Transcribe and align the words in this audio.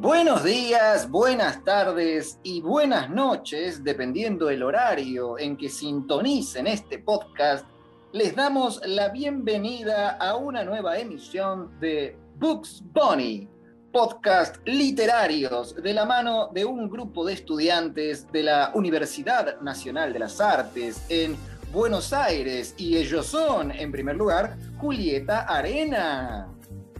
Buenos 0.00 0.44
días, 0.44 1.10
buenas 1.10 1.64
tardes 1.64 2.38
y 2.44 2.60
buenas 2.60 3.10
noches, 3.10 3.82
dependiendo 3.82 4.46
del 4.46 4.62
horario 4.62 5.36
en 5.40 5.56
que 5.56 5.68
sintonicen 5.68 6.68
este 6.68 7.00
podcast. 7.00 7.66
Les 8.12 8.36
damos 8.36 8.80
la 8.86 9.08
bienvenida 9.08 10.10
a 10.10 10.36
una 10.36 10.62
nueva 10.62 10.98
emisión 10.98 11.80
de 11.80 12.16
Books 12.36 12.80
Bunny, 12.92 13.48
podcast 13.92 14.58
literarios 14.66 15.74
de 15.74 15.92
la 15.92 16.04
mano 16.04 16.48
de 16.54 16.64
un 16.64 16.88
grupo 16.88 17.26
de 17.26 17.32
estudiantes 17.32 18.30
de 18.30 18.44
la 18.44 18.70
Universidad 18.76 19.60
Nacional 19.62 20.12
de 20.12 20.20
las 20.20 20.40
Artes 20.40 21.04
en 21.08 21.36
Buenos 21.72 22.12
Aires. 22.12 22.72
Y 22.78 22.96
ellos 22.96 23.26
son, 23.26 23.72
en 23.72 23.90
primer 23.90 24.14
lugar, 24.14 24.56
Julieta 24.78 25.40
Arena. 25.40 26.46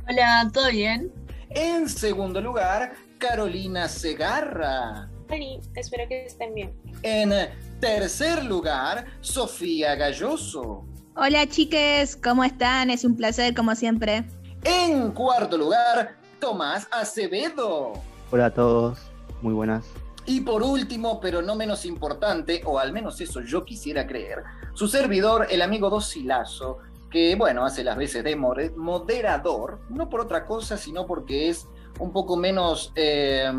Hola, 0.09 0.51
¿todo 0.53 0.69
bien? 0.71 1.13
En 1.51 1.89
segundo 1.89 2.41
lugar, 2.41 2.93
Carolina 3.19 3.89
Segarra. 3.89 5.09
Hola, 5.31 5.61
espero 5.75 6.07
que 6.07 6.27
estén 6.27 6.55
bien. 6.55 6.75
En 7.03 7.33
tercer 7.81 8.45
lugar, 8.45 9.07
Sofía 9.21 9.95
Galloso. 9.95 10.85
Hola 11.17 11.47
chiques, 11.47 12.17
¿cómo 12.17 12.45
están? 12.45 12.91
Es 12.91 13.05
un 13.05 13.17
placer 13.17 13.55
como 13.55 13.75
siempre. 13.75 14.25
En 14.65 15.11
cuarto 15.13 15.57
lugar, 15.57 16.17
Tomás 16.39 16.87
Acevedo. 16.91 17.95
Hola 18.31 18.47
a 18.47 18.55
todos, 18.55 18.99
muy 19.41 19.55
buenas. 19.55 19.87
Y 20.27 20.43
por 20.43 20.63
último, 20.63 21.19
pero 21.21 21.41
no 21.41 21.55
menos 21.55 21.87
importante, 21.87 22.61
o 22.67 22.79
al 22.79 22.93
menos 22.93 23.19
eso 23.23 23.41
yo 23.41 23.65
quisiera 23.65 24.07
creer, 24.07 24.45
su 24.75 24.87
servidor, 24.87 25.47
el 25.49 25.63
amigo 25.63 25.89
Dosilazo, 25.89 26.81
que 27.11 27.35
bueno, 27.37 27.65
hace 27.65 27.85
las 27.85 27.97
veces 27.97 28.25
de 28.25 28.37
moderador, 28.37 29.81
no 29.89 30.09
por 30.09 30.21
otra 30.21 30.47
cosa, 30.47 30.77
sino 30.77 31.07
porque 31.07 31.49
es 31.49 31.67
un 31.99 32.13
poco 32.13 32.37
menos, 32.37 32.93
eh, 32.95 33.51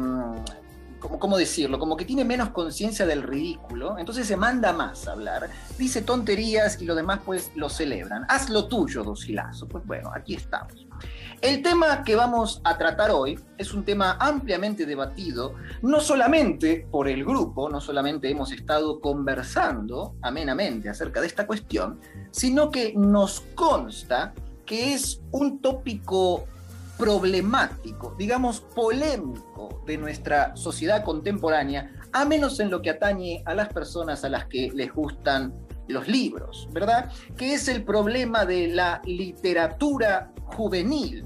¿cómo 0.99 1.37
decirlo? 1.37 1.79
Como 1.79 1.97
que 1.97 2.05
tiene 2.05 2.23
menos 2.23 2.49
conciencia 2.49 3.05
del 3.05 3.23
ridículo, 3.23 3.97
entonces 3.97 4.27
se 4.27 4.37
manda 4.37 4.71
más 4.71 5.07
a 5.07 5.13
hablar, 5.13 5.49
dice 5.77 6.01
tonterías 6.01 6.81
y 6.81 6.85
lo 6.85 6.95
demás 6.95 7.21
pues 7.25 7.51
lo 7.55 7.69
celebran. 7.69 8.25
Haz 8.29 8.49
lo 8.49 8.67
tuyo, 8.67 9.03
Dosilazo. 9.03 9.67
Pues 9.67 9.85
bueno, 9.85 10.11
aquí 10.13 10.35
estamos. 10.35 10.87
El 11.41 11.61
tema 11.61 12.03
que 12.03 12.17
vamos 12.17 12.59
a 12.65 12.77
tratar 12.77 13.11
hoy 13.11 13.39
es 13.57 13.73
un 13.73 13.85
tema 13.85 14.17
ampliamente 14.19 14.85
debatido, 14.85 15.55
no 15.81 16.01
solamente 16.01 16.85
por 16.91 17.07
el 17.07 17.23
grupo, 17.23 17.69
no 17.69 17.79
solamente 17.79 18.29
hemos 18.29 18.51
estado 18.51 18.99
conversando 18.99 20.15
amenamente 20.21 20.89
acerca 20.89 21.21
de 21.21 21.27
esta 21.27 21.47
cuestión, 21.47 22.01
sino 22.31 22.69
que 22.69 22.93
nos 22.93 23.39
consta 23.55 24.33
que 24.65 24.93
es 24.93 25.21
un 25.31 25.61
tópico 25.61 26.43
problemático, 26.97 28.13
digamos 28.17 28.59
polémico 28.59 29.81
de 29.85 29.97
nuestra 29.97 30.57
sociedad 30.57 31.05
contemporánea, 31.05 31.89
a 32.11 32.25
menos 32.25 32.59
en 32.59 32.69
lo 32.69 32.81
que 32.81 32.89
atañe 32.89 33.43
a 33.45 33.53
las 33.53 33.69
personas 33.69 34.25
a 34.25 34.29
las 34.29 34.47
que 34.47 34.71
les 34.73 34.93
gustan 34.93 35.53
los 35.89 36.07
libros, 36.07 36.69
¿verdad? 36.71 37.11
Que 37.35 37.53
es 37.53 37.67
el 37.67 37.83
problema 37.83 38.45
de 38.45 38.67
la 38.67 39.01
literatura 39.05 40.31
juvenil. 40.45 41.25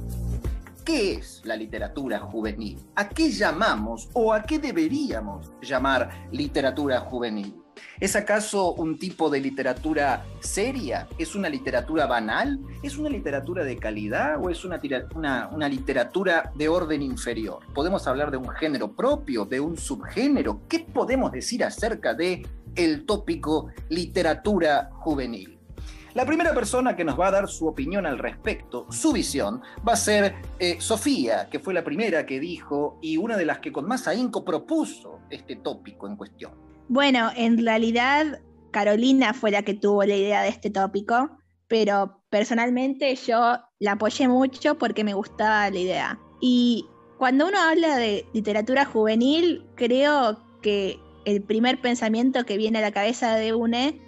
¿Qué 0.84 1.14
es 1.14 1.42
la 1.46 1.56
literatura 1.56 2.20
juvenil? 2.20 2.78
¿A 2.96 3.08
qué 3.08 3.30
llamamos 3.30 4.10
o 4.14 4.34
a 4.34 4.44
qué 4.44 4.60
deberíamos 4.60 5.52
llamar 5.62 6.28
literatura 6.32 7.00
juvenil? 7.00 7.56
¿Es 8.00 8.16
acaso 8.16 8.74
un 8.74 9.00
tipo 9.00 9.30
de 9.30 9.40
literatura 9.40 10.26
seria? 10.40 11.08
¿Es 11.18 11.36
una 11.36 11.50
literatura 11.50 12.06
banal? 12.06 12.60
¿Es 12.82 12.98
una 12.98 13.10
literatura 13.10 13.64
de 13.64 13.78
calidad 13.78 14.44
o 14.44 14.50
es 14.50 14.66
una, 14.66 14.82
una, 15.52 15.70
literatura 15.70 16.52
de 16.56 16.68
orden 16.68 17.02
inferior? 17.02 17.60
¿Podemos 17.74 18.06
hablar 18.08 18.30
de 18.32 18.38
un 18.38 18.50
género 18.50 18.92
propio, 18.92 19.46
de 19.46 19.60
un 19.60 19.78
subgénero? 19.78 20.62
¿Qué 20.68 20.80
podemos 20.80 21.32
decir 21.32 21.64
acerca 21.64 22.14
de 22.14 22.46
el 22.76 23.06
tópico 23.06 23.68
literatura 23.90 24.90
juvenil? 24.94 25.60
La 26.14 26.28
primera 26.28 26.54
persona 26.54 26.96
que 26.96 27.04
nos 27.04 27.20
va 27.20 27.30
a 27.30 27.32
dar 27.32 27.48
su 27.48 27.68
opinión 27.68 28.06
al 28.06 28.20
respecto, 28.20 28.86
su 28.92 29.12
visión, 29.12 29.62
va 29.88 29.94
a 29.94 29.98
ser 29.98 30.36
eh, 30.60 30.76
Sofía, 30.80 31.50
que 31.50 31.58
fue 31.58 31.74
la 31.74 31.84
primera 31.84 32.28
que 32.28 32.40
dijo 32.40 33.00
y 33.02 33.18
una 33.18 33.36
de 33.36 33.46
las 33.46 33.60
que 33.60 33.72
con 33.72 33.88
más 33.88 34.08
ahínco 34.08 34.46
propuso 34.46 35.22
este 35.32 35.56
tópico 35.56 36.08
en 36.08 36.16
cuestión. 36.16 36.52
Bueno, 36.88 37.32
en 37.36 37.58
realidad 37.66 38.42
Carolina 38.70 39.34
fue 39.34 39.50
la 39.50 39.64
que 39.64 39.74
tuvo 39.74 40.04
la 40.04 40.16
idea 40.16 40.44
de 40.44 40.50
este 40.50 40.70
tópico, 40.70 41.32
pero 41.68 42.22
personalmente 42.30 43.16
yo 43.16 43.58
la 43.80 43.94
apoyé 43.94 44.28
mucho 44.28 44.78
porque 44.78 45.04
me 45.04 45.16
gustaba 45.16 45.70
la 45.72 45.80
idea. 45.80 46.20
Y 46.40 46.86
cuando 47.18 47.48
uno 47.48 47.58
habla 47.60 47.98
de 47.98 48.28
literatura 48.34 48.86
juvenil, 48.86 49.66
creo 49.76 50.44
que 50.62 51.00
el 51.26 51.42
primer 51.42 51.80
pensamiento 51.82 52.46
que 52.46 52.58
viene 52.58 52.80
a 52.80 52.82
la 52.82 52.92
cabeza 52.92 53.36
de 53.36 53.54
UNE 53.54 54.00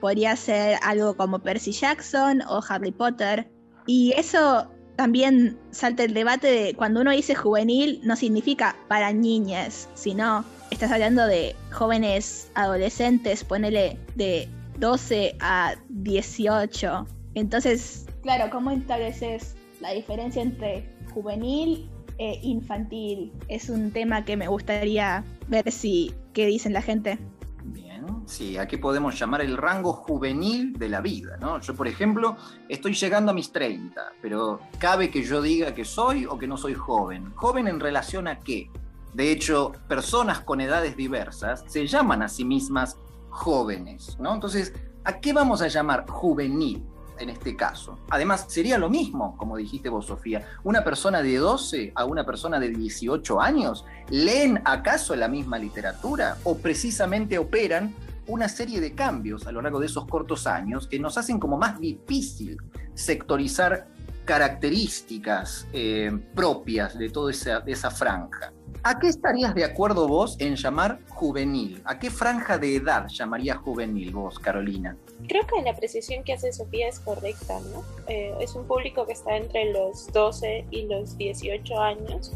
podría 0.00 0.34
ser 0.36 0.78
algo 0.82 1.16
como 1.16 1.38
Percy 1.40 1.72
Jackson 1.72 2.42
o 2.48 2.60
Harry 2.68 2.92
Potter. 2.92 3.50
Y 3.86 4.12
eso 4.16 4.68
también 4.96 5.58
salta 5.70 6.04
el 6.04 6.14
debate 6.14 6.46
de 6.46 6.74
cuando 6.74 7.00
uno 7.00 7.10
dice 7.10 7.34
juvenil 7.34 8.00
no 8.02 8.16
significa 8.16 8.76
para 8.88 9.12
niñas, 9.12 9.88
sino 9.94 10.44
estás 10.70 10.90
hablando 10.90 11.26
de 11.26 11.54
jóvenes 11.70 12.50
adolescentes, 12.54 13.44
ponele 13.44 13.98
de 14.14 14.48
12 14.78 15.36
a 15.40 15.74
18. 15.88 17.06
Entonces, 17.34 18.06
claro, 18.22 18.50
¿cómo 18.50 18.70
estableces 18.70 19.54
la 19.80 19.92
diferencia 19.92 20.42
entre 20.42 20.88
juvenil 21.14 21.88
e 22.18 22.38
infantil? 22.42 23.32
Es 23.48 23.70
un 23.70 23.90
tema 23.92 24.24
que 24.24 24.36
me 24.36 24.48
gustaría 24.48 25.24
ver 25.48 25.70
si 25.72 26.12
qué 26.32 26.46
dicen 26.46 26.72
la 26.72 26.82
gente. 26.82 27.18
Bien, 27.64 28.06
sí, 28.26 28.56
aquí 28.56 28.76
podemos 28.76 29.18
llamar 29.18 29.42
el 29.42 29.56
rango 29.56 29.92
juvenil 29.92 30.72
de 30.72 30.88
la 30.88 31.00
vida, 31.00 31.36
¿no? 31.38 31.60
Yo, 31.60 31.74
por 31.74 31.88
ejemplo, 31.88 32.36
estoy 32.68 32.94
llegando 32.94 33.30
a 33.30 33.34
mis 33.34 33.52
30, 33.52 34.12
pero 34.22 34.60
cabe 34.78 35.10
que 35.10 35.22
yo 35.22 35.42
diga 35.42 35.74
que 35.74 35.84
soy 35.84 36.26
o 36.26 36.38
que 36.38 36.46
no 36.46 36.56
soy 36.56 36.74
joven. 36.74 37.32
¿Joven 37.34 37.68
en 37.68 37.80
relación 37.80 38.28
a 38.28 38.40
qué? 38.40 38.70
De 39.12 39.32
hecho, 39.32 39.72
personas 39.88 40.40
con 40.40 40.60
edades 40.60 40.96
diversas 40.96 41.64
se 41.66 41.86
llaman 41.86 42.22
a 42.22 42.28
sí 42.28 42.44
mismas 42.44 42.96
jóvenes, 43.28 44.16
¿no? 44.20 44.34
Entonces, 44.34 44.72
¿a 45.04 45.20
qué 45.20 45.32
vamos 45.32 45.62
a 45.62 45.68
llamar 45.68 46.08
juvenil 46.08 46.84
en 47.20 47.30
este 47.30 47.56
caso? 47.56 47.98
Además, 48.08 48.46
sería 48.48 48.78
lo 48.78 48.88
mismo, 48.90 49.36
como 49.36 49.56
dijiste 49.56 49.88
vos, 49.88 50.06
Sofía, 50.06 50.46
una 50.64 50.82
persona 50.82 51.22
de 51.22 51.36
12 51.36 51.92
a 51.94 52.04
una 52.04 52.24
persona 52.24 52.58
de 52.58 52.70
18 52.70 53.40
años, 53.40 53.84
¿leen 54.08 54.60
acaso 54.64 55.14
la 55.14 55.28
misma 55.28 55.58
literatura 55.58 56.38
o 56.44 56.56
precisamente 56.58 57.38
operan 57.38 57.94
una 58.26 58.48
serie 58.48 58.80
de 58.80 58.94
cambios 58.94 59.46
a 59.46 59.52
lo 59.52 59.60
largo 59.60 59.80
de 59.80 59.86
esos 59.86 60.06
cortos 60.06 60.46
años 60.46 60.86
que 60.86 60.98
nos 60.98 61.18
hacen 61.18 61.38
como 61.38 61.58
más 61.58 61.80
difícil 61.80 62.56
sectorizar 62.94 63.88
características 64.24 65.66
eh, 65.72 66.10
propias 66.34 66.96
de 66.96 67.10
toda 67.10 67.32
esa, 67.32 67.62
esa 67.66 67.90
franja. 67.90 68.52
¿A 68.82 68.98
qué 68.98 69.08
estarías 69.08 69.54
de 69.54 69.62
acuerdo 69.62 70.08
vos 70.08 70.40
en 70.40 70.56
llamar 70.56 71.00
juvenil? 71.10 71.82
¿A 71.84 71.98
qué 71.98 72.10
franja 72.10 72.56
de 72.56 72.76
edad 72.76 73.08
llamarías 73.08 73.58
juvenil 73.58 74.10
vos, 74.10 74.38
Carolina? 74.38 74.96
Creo 75.28 75.46
que 75.46 75.60
la 75.60 75.76
precisión 75.76 76.24
que 76.24 76.32
hace 76.32 76.50
Sofía 76.50 76.88
es 76.88 76.98
correcta, 76.98 77.60
¿no? 77.72 77.84
Eh, 78.08 78.34
es 78.40 78.54
un 78.54 78.66
público 78.66 79.04
que 79.06 79.12
está 79.12 79.36
entre 79.36 79.70
los 79.70 80.10
12 80.12 80.64
y 80.70 80.86
los 80.86 81.18
18 81.18 81.78
años. 81.78 82.32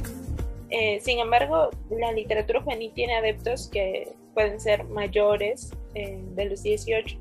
Eh, 0.68 1.00
sin 1.00 1.18
embargo, 1.18 1.70
la 1.88 2.12
literatura 2.12 2.60
juvenil 2.60 2.92
tiene 2.94 3.16
adeptos 3.16 3.68
que 3.72 4.14
pueden 4.34 4.60
ser 4.60 4.84
mayores 4.84 5.70
eh, 5.94 6.22
de 6.34 6.44
los 6.44 6.62
18. 6.62 7.16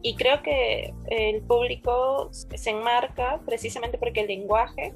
Y 0.00 0.14
creo 0.14 0.42
que 0.42 0.94
el 1.08 1.42
público 1.42 2.30
se 2.32 2.70
enmarca 2.70 3.38
precisamente 3.44 3.98
porque 3.98 4.20
el 4.20 4.28
lenguaje 4.28 4.94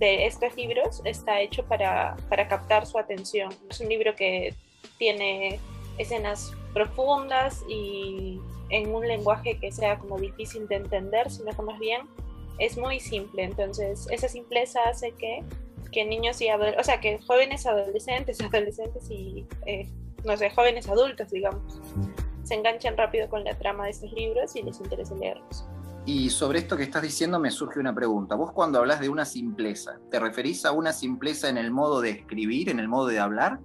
de 0.00 0.26
estos 0.26 0.56
libros 0.56 1.02
está 1.04 1.40
hecho 1.40 1.62
para, 1.64 2.16
para 2.28 2.48
captar 2.48 2.86
su 2.86 2.98
atención. 2.98 3.50
Es 3.68 3.80
un 3.80 3.88
libro 3.90 4.16
que 4.16 4.54
tiene 4.98 5.60
escenas 5.98 6.52
profundas 6.72 7.62
y 7.68 8.40
en 8.70 8.94
un 8.94 9.06
lenguaje 9.06 9.58
que 9.58 9.70
sea 9.70 9.98
como 9.98 10.18
difícil 10.18 10.66
de 10.68 10.76
entender, 10.76 11.30
sino 11.30 11.52
que 11.52 11.62
más 11.62 11.78
bien 11.78 12.00
es 12.58 12.78
muy 12.78 12.98
simple. 12.98 13.44
Entonces, 13.44 14.06
esa 14.10 14.28
simpleza 14.28 14.80
hace 14.88 15.12
que, 15.12 15.44
que 15.92 16.06
niños 16.06 16.40
y 16.40 16.48
adolescentes, 16.48 16.80
o 16.80 16.84
sea, 16.84 17.00
que 17.00 17.18
jóvenes 17.18 17.66
adolescentes, 17.66 18.40
adolescentes 18.52 19.10
y, 19.10 19.46
eh, 19.66 19.86
no 20.24 20.34
sé, 20.38 20.48
jóvenes 20.50 20.88
adultos, 20.88 21.30
digamos, 21.30 21.78
se 22.42 22.54
enganchan 22.54 22.96
rápido 22.96 23.28
con 23.28 23.44
la 23.44 23.56
trama 23.58 23.84
de 23.84 23.90
estos 23.90 24.12
libros 24.12 24.56
y 24.56 24.62
les 24.62 24.80
interesa 24.80 25.14
leerlos. 25.14 25.66
Y 26.06 26.30
sobre 26.30 26.58
esto 26.58 26.76
que 26.76 26.82
estás 26.82 27.02
diciendo 27.02 27.38
me 27.38 27.50
surge 27.50 27.78
una 27.78 27.94
pregunta. 27.94 28.34
Vos 28.34 28.52
cuando 28.52 28.78
hablas 28.78 29.00
de 29.00 29.08
una 29.08 29.24
simpleza, 29.24 30.00
¿te 30.10 30.18
referís 30.18 30.64
a 30.64 30.72
una 30.72 30.92
simpleza 30.92 31.48
en 31.48 31.58
el 31.58 31.70
modo 31.70 32.00
de 32.00 32.10
escribir, 32.10 32.68
en 32.68 32.80
el 32.80 32.88
modo 32.88 33.06
de 33.06 33.18
hablar, 33.18 33.60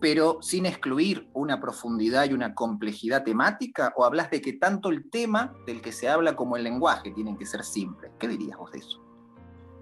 pero 0.00 0.38
sin 0.40 0.66
excluir 0.66 1.28
una 1.34 1.60
profundidad 1.60 2.28
y 2.28 2.32
una 2.32 2.54
complejidad 2.54 3.22
temática? 3.22 3.92
¿O 3.96 4.04
hablas 4.04 4.30
de 4.30 4.40
que 4.40 4.54
tanto 4.54 4.88
el 4.88 5.10
tema 5.10 5.54
del 5.66 5.82
que 5.82 5.92
se 5.92 6.08
habla 6.08 6.34
como 6.34 6.56
el 6.56 6.64
lenguaje 6.64 7.10
tienen 7.12 7.36
que 7.36 7.46
ser 7.46 7.62
simples? 7.62 8.12
¿Qué 8.18 8.28
dirías 8.28 8.58
vos 8.58 8.72
de 8.72 8.78
eso? 8.78 9.04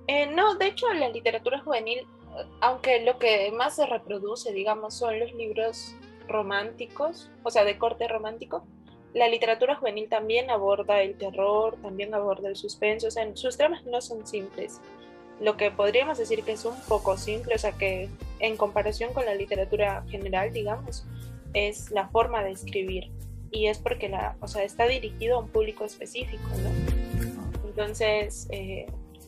Eh, 0.09 0.33
no, 0.35 0.55
de 0.57 0.67
hecho 0.67 0.93
la 0.93 1.09
literatura 1.09 1.61
juvenil 1.61 2.07
aunque 2.61 3.05
lo 3.05 3.19
que 3.19 3.51
más 3.53 3.77
se 3.77 3.87
reproduce, 3.87 4.53
digamos, 4.53 4.95
son 4.95 5.19
los 5.19 5.33
libros 5.35 5.95
románticos, 6.29 7.31
o 7.43 7.51
sea, 7.51 7.65
de 7.65 7.79
corte 7.79 8.09
romántico, 8.09 8.67
la 9.17 9.29
literatura 9.29 9.77
juvenil 9.77 10.11
también 10.11 10.51
aborda 10.51 11.01
el 11.01 11.17
terror, 11.17 11.79
también 11.81 12.13
aborda 12.13 12.51
el 12.51 12.57
suspenso, 12.57 13.07
o 13.07 13.11
sea, 13.11 13.27
sus 13.35 13.57
tramas 13.57 13.83
no 13.87 14.03
son 14.03 14.27
simples. 14.27 14.79
Lo 15.41 15.57
que 15.57 15.71
podríamos 15.71 16.19
decir 16.19 16.43
que 16.43 16.53
es 16.53 16.67
un 16.67 16.79
poco 16.87 17.17
simple, 17.17 17.55
o 17.55 17.59
sea, 17.59 17.73
que 17.73 18.11
en 18.41 18.59
comparación 18.59 19.15
con 19.15 19.25
la 19.25 19.35
literatura 19.35 20.05
general, 20.11 20.53
digamos, 20.53 21.07
es 21.55 21.91
la 21.91 22.09
forma 22.09 22.45
de 22.45 22.51
escribir. 22.51 23.11
Y 23.51 23.69
es 23.69 23.79
porque 23.79 24.11
la, 24.11 24.37
o 24.41 24.49
sea, 24.49 24.65
está 24.65 24.87
dirigido 24.87 25.37
a 25.37 25.41
un 25.41 25.49
público 25.49 25.87
específico, 25.87 26.45
¿no? 26.63 27.67
Entonces, 27.67 28.49
eh, 28.51 28.85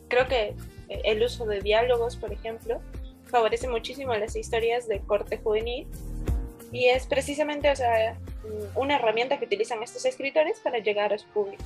creo 0.07 0.27
que 0.27 0.53
el 0.87 1.23
uso 1.23 1.47
de 1.47 1.61
diálogos, 1.61 2.15
por 2.15 2.31
ejemplo, 2.31 2.79
favorece 3.25 3.67
muchísimo 3.67 4.13
las 4.13 4.35
historias 4.35 4.87
de 4.87 4.99
corte 4.99 5.39
juvenil 5.39 5.87
y 6.71 6.85
es 6.85 7.07
precisamente 7.07 7.71
o 7.71 7.75
sea, 7.75 8.19
una 8.75 8.95
herramienta 8.95 9.37
que 9.39 9.45
utilizan 9.45 9.83
estos 9.83 10.05
escritores 10.05 10.59
para 10.59 10.79
llegar 10.79 11.13
a 11.13 11.17
su 11.17 11.27
público. 11.27 11.63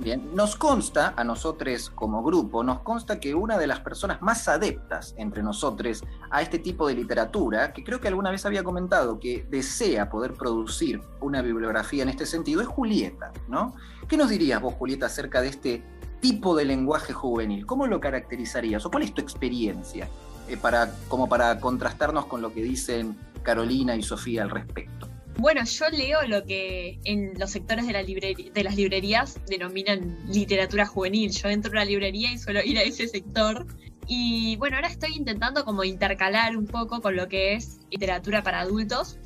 Bien, 0.00 0.34
nos 0.34 0.56
consta 0.56 1.14
a 1.16 1.22
nosotros 1.22 1.88
como 1.88 2.24
grupo, 2.24 2.64
nos 2.64 2.80
consta 2.80 3.20
que 3.20 3.32
una 3.32 3.58
de 3.58 3.68
las 3.68 3.78
personas 3.78 4.20
más 4.22 4.48
adeptas 4.48 5.14
entre 5.18 5.40
nosotros 5.40 6.02
a 6.30 6.42
este 6.42 6.58
tipo 6.58 6.88
de 6.88 6.94
literatura, 6.94 7.72
que 7.72 7.84
creo 7.84 8.00
que 8.00 8.08
alguna 8.08 8.32
vez 8.32 8.44
había 8.44 8.64
comentado 8.64 9.20
que 9.20 9.46
desea 9.48 10.10
poder 10.10 10.34
producir 10.34 11.00
una 11.20 11.42
bibliografía 11.42 12.02
en 12.02 12.08
este 12.08 12.26
sentido, 12.26 12.60
es 12.60 12.66
Julieta, 12.66 13.30
¿no? 13.46 13.76
¿Qué 14.08 14.16
nos 14.16 14.30
dirías 14.30 14.60
vos, 14.60 14.74
Julieta, 14.74 15.06
acerca 15.06 15.40
de 15.40 15.48
este 15.48 15.84
tipo 16.20 16.56
de 16.56 16.64
lenguaje 16.64 17.12
juvenil? 17.12 17.64
¿Cómo 17.64 17.86
lo 17.86 18.00
caracterizarías 18.00 18.84
o 18.84 18.90
cuál 18.90 19.04
es 19.04 19.14
tu 19.14 19.22
experiencia 19.22 20.08
eh, 20.48 20.56
para, 20.56 20.92
como 21.06 21.28
para 21.28 21.60
contrastarnos 21.60 22.26
con 22.26 22.42
lo 22.42 22.52
que 22.52 22.62
dicen 22.62 23.16
Carolina 23.44 23.94
y 23.94 24.02
Sofía 24.02 24.42
al 24.42 24.50
respecto? 24.50 25.13
Bueno, 25.36 25.64
yo 25.64 25.88
leo 25.88 26.22
lo 26.22 26.44
que 26.44 27.00
en 27.04 27.32
los 27.38 27.50
sectores 27.50 27.86
de, 27.86 27.92
la 27.92 28.02
de 28.02 28.64
las 28.64 28.76
librerías 28.76 29.40
denominan 29.46 30.18
literatura 30.28 30.86
juvenil. 30.86 31.32
Yo 31.32 31.48
entro 31.48 31.70
a 31.70 31.72
una 31.72 31.84
librería 31.84 32.32
y 32.32 32.38
suelo 32.38 32.62
ir 32.62 32.78
a 32.78 32.82
ese 32.82 33.08
sector. 33.08 33.66
Y 34.06 34.56
bueno, 34.56 34.76
ahora 34.76 34.88
estoy 34.88 35.14
intentando 35.14 35.64
como 35.64 35.82
intercalar 35.82 36.56
un 36.56 36.66
poco 36.66 37.00
con 37.00 37.16
lo 37.16 37.28
que 37.28 37.54
es 37.54 37.80
literatura 37.90 38.42
para 38.42 38.60
adultos. 38.60 39.18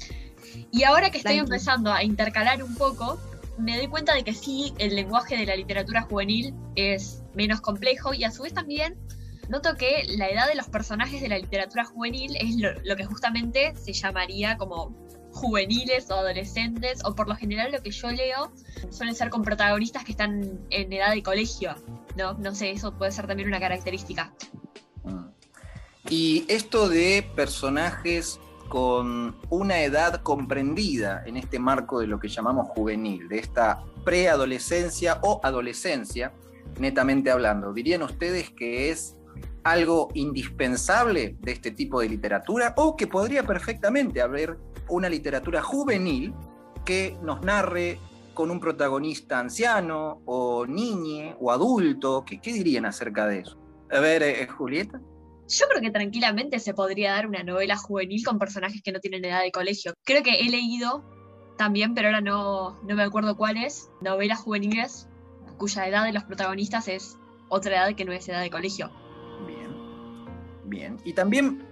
Y 0.70 0.84
ahora 0.84 1.10
que 1.10 1.18
estoy 1.18 1.38
empezando 1.38 1.92
a 1.92 2.02
intercalar 2.02 2.62
un 2.62 2.74
poco, 2.74 3.20
me 3.58 3.76
doy 3.76 3.88
cuenta 3.88 4.14
de 4.14 4.22
que 4.22 4.32
sí, 4.32 4.72
el 4.78 4.94
lenguaje 4.94 5.36
de 5.36 5.44
la 5.44 5.56
literatura 5.56 6.02
juvenil 6.02 6.54
es 6.74 7.22
menos 7.34 7.60
complejo 7.60 8.14
y 8.14 8.24
a 8.24 8.30
su 8.30 8.44
vez 8.44 8.54
también 8.54 8.96
noto 9.48 9.74
que 9.76 10.04
la 10.16 10.28
edad 10.28 10.46
de 10.46 10.54
los 10.54 10.68
personajes 10.68 11.20
de 11.20 11.28
la 11.28 11.38
literatura 11.38 11.84
juvenil 11.84 12.36
es 12.36 12.56
lo, 12.56 12.96
que 12.96 13.04
justamente 13.04 13.74
se 13.76 13.92
llamaría 13.92 14.56
como 14.56 14.94
juveniles 15.38 16.10
o 16.10 16.14
adolescentes, 16.14 17.00
o 17.04 17.14
por 17.14 17.28
lo 17.28 17.36
general 17.36 17.72
lo 17.72 17.82
que 17.82 17.90
yo 17.90 18.10
leo 18.10 18.52
suelen 18.90 19.14
ser 19.14 19.30
con 19.30 19.42
protagonistas 19.42 20.04
que 20.04 20.12
están 20.12 20.60
en 20.70 20.92
edad 20.92 21.12
de 21.12 21.22
colegio, 21.22 21.74
¿no? 22.16 22.34
No 22.34 22.54
sé, 22.54 22.70
eso 22.70 22.92
puede 22.92 23.12
ser 23.12 23.26
también 23.26 23.48
una 23.48 23.60
característica. 23.60 24.32
Mm. 25.04 25.26
Y 26.10 26.44
esto 26.48 26.88
de 26.88 27.28
personajes 27.34 28.40
con 28.68 29.36
una 29.48 29.80
edad 29.82 30.22
comprendida 30.22 31.22
en 31.26 31.36
este 31.36 31.58
marco 31.58 32.00
de 32.00 32.06
lo 32.06 32.18
que 32.18 32.28
llamamos 32.28 32.68
juvenil, 32.68 33.28
de 33.28 33.38
esta 33.38 33.82
preadolescencia 34.04 35.18
o 35.22 35.40
adolescencia, 35.42 36.32
netamente 36.78 37.30
hablando, 37.30 37.72
¿dirían 37.72 38.02
ustedes 38.02 38.50
que 38.50 38.90
es 38.90 39.16
algo 39.64 40.08
indispensable 40.14 41.36
de 41.40 41.52
este 41.52 41.70
tipo 41.70 42.00
de 42.00 42.08
literatura 42.08 42.74
o 42.76 42.96
que 42.96 43.06
podría 43.06 43.42
perfectamente 43.42 44.20
haber 44.20 44.56
una 44.88 45.08
literatura 45.08 45.62
juvenil 45.62 46.34
que 46.84 47.16
nos 47.22 47.42
narre 47.42 47.98
con 48.34 48.50
un 48.50 48.60
protagonista 48.60 49.40
anciano 49.40 50.22
o 50.24 50.66
niñe 50.66 51.36
o 51.40 51.50
adulto? 51.50 52.24
¿Qué, 52.24 52.40
qué 52.40 52.52
dirían 52.52 52.86
acerca 52.86 53.26
de 53.26 53.40
eso? 53.40 53.58
A 53.90 54.00
ver, 54.00 54.22
eh, 54.22 54.46
Julieta. 54.46 55.00
Yo 55.48 55.66
creo 55.68 55.80
que 55.80 55.90
tranquilamente 55.90 56.58
se 56.58 56.74
podría 56.74 57.12
dar 57.12 57.26
una 57.26 57.42
novela 57.42 57.76
juvenil 57.76 58.22
con 58.24 58.38
personajes 58.38 58.82
que 58.82 58.92
no 58.92 59.00
tienen 59.00 59.24
edad 59.24 59.42
de 59.42 59.50
colegio. 59.50 59.94
Creo 60.04 60.22
que 60.22 60.40
he 60.40 60.50
leído 60.50 61.04
también, 61.56 61.94
pero 61.94 62.08
ahora 62.08 62.20
no, 62.20 62.80
no 62.82 62.94
me 62.94 63.02
acuerdo 63.02 63.36
cuáles, 63.36 63.90
novelas 64.00 64.40
juveniles 64.40 65.08
cuya 65.58 65.86
edad 65.86 66.04
de 66.04 66.12
los 66.12 66.24
protagonistas 66.24 66.88
es 66.88 67.18
otra 67.48 67.76
edad 67.76 67.94
que 67.94 68.04
no 68.04 68.12
es 68.12 68.28
edad 68.28 68.40
de 68.40 68.50
colegio. 68.50 68.90
Bien, 69.46 69.74
bien. 70.64 70.96
Y 71.04 71.12
también, 71.12 71.62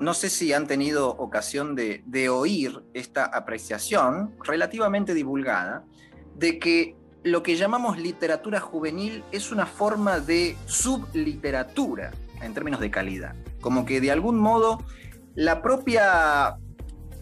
no 0.00 0.14
sé 0.14 0.30
si 0.30 0.52
han 0.52 0.66
tenido 0.66 1.10
ocasión 1.10 1.74
de, 1.74 2.28
oír 2.28 2.82
esta 2.94 3.24
apreciación 3.24 4.34
relativamente 4.42 5.14
divulgada 5.14 5.84
de 6.36 6.58
que 6.58 6.96
lo 7.22 7.42
que 7.42 7.56
llamamos 7.56 7.98
literatura 7.98 8.60
juvenil 8.60 9.24
es 9.32 9.50
una 9.50 9.66
forma 9.66 10.20
de 10.20 10.56
subliteratura 10.66 12.10
en 12.42 12.52
términos 12.52 12.80
de 12.80 12.90
calidad. 12.90 13.34
Como 13.60 13.86
que 13.86 14.00
de 14.00 14.10
algún 14.10 14.38
modo 14.38 14.84
la 15.34 15.62
propia, 15.62 16.58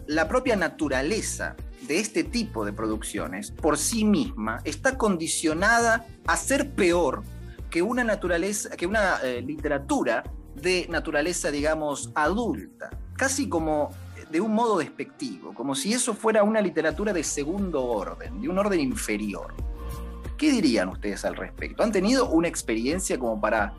la 0.07 0.27
propia 0.27 0.55
naturaleza 0.55 1.55
de 1.87 1.99
este 1.99 2.23
tipo 2.23 2.65
de 2.65 2.73
producciones 2.73 3.51
por 3.51 3.77
sí 3.77 4.03
misma 4.03 4.61
está 4.63 4.97
condicionada 4.97 6.05
a 6.25 6.35
ser 6.37 6.71
peor 6.71 7.23
que 7.69 7.81
una 7.81 8.03
naturaleza, 8.03 8.69
que 8.75 8.85
una 8.85 9.17
eh, 9.23 9.41
literatura 9.41 10.23
de 10.63 10.87
naturaleza, 10.89 11.51
digamos, 11.51 12.09
adulta, 12.15 12.89
casi 13.17 13.47
como 13.49 13.91
de 14.31 14.41
un 14.41 14.55
modo 14.55 14.79
despectivo, 14.79 15.53
como 15.53 15.75
si 15.75 15.93
eso 15.93 16.15
fuera 16.15 16.41
una 16.41 16.61
literatura 16.61 17.13
de 17.13 17.23
segundo 17.23 17.85
orden, 17.85 18.41
de 18.41 18.49
un 18.49 18.57
orden 18.57 18.79
inferior. 18.79 19.53
¿Qué 20.37 20.51
dirían 20.51 20.89
ustedes 20.89 21.23
al 21.25 21.35
respecto? 21.35 21.83
¿Han 21.83 21.91
tenido 21.91 22.29
una 22.29 22.47
experiencia 22.47 23.19
como 23.19 23.39
para 23.39 23.75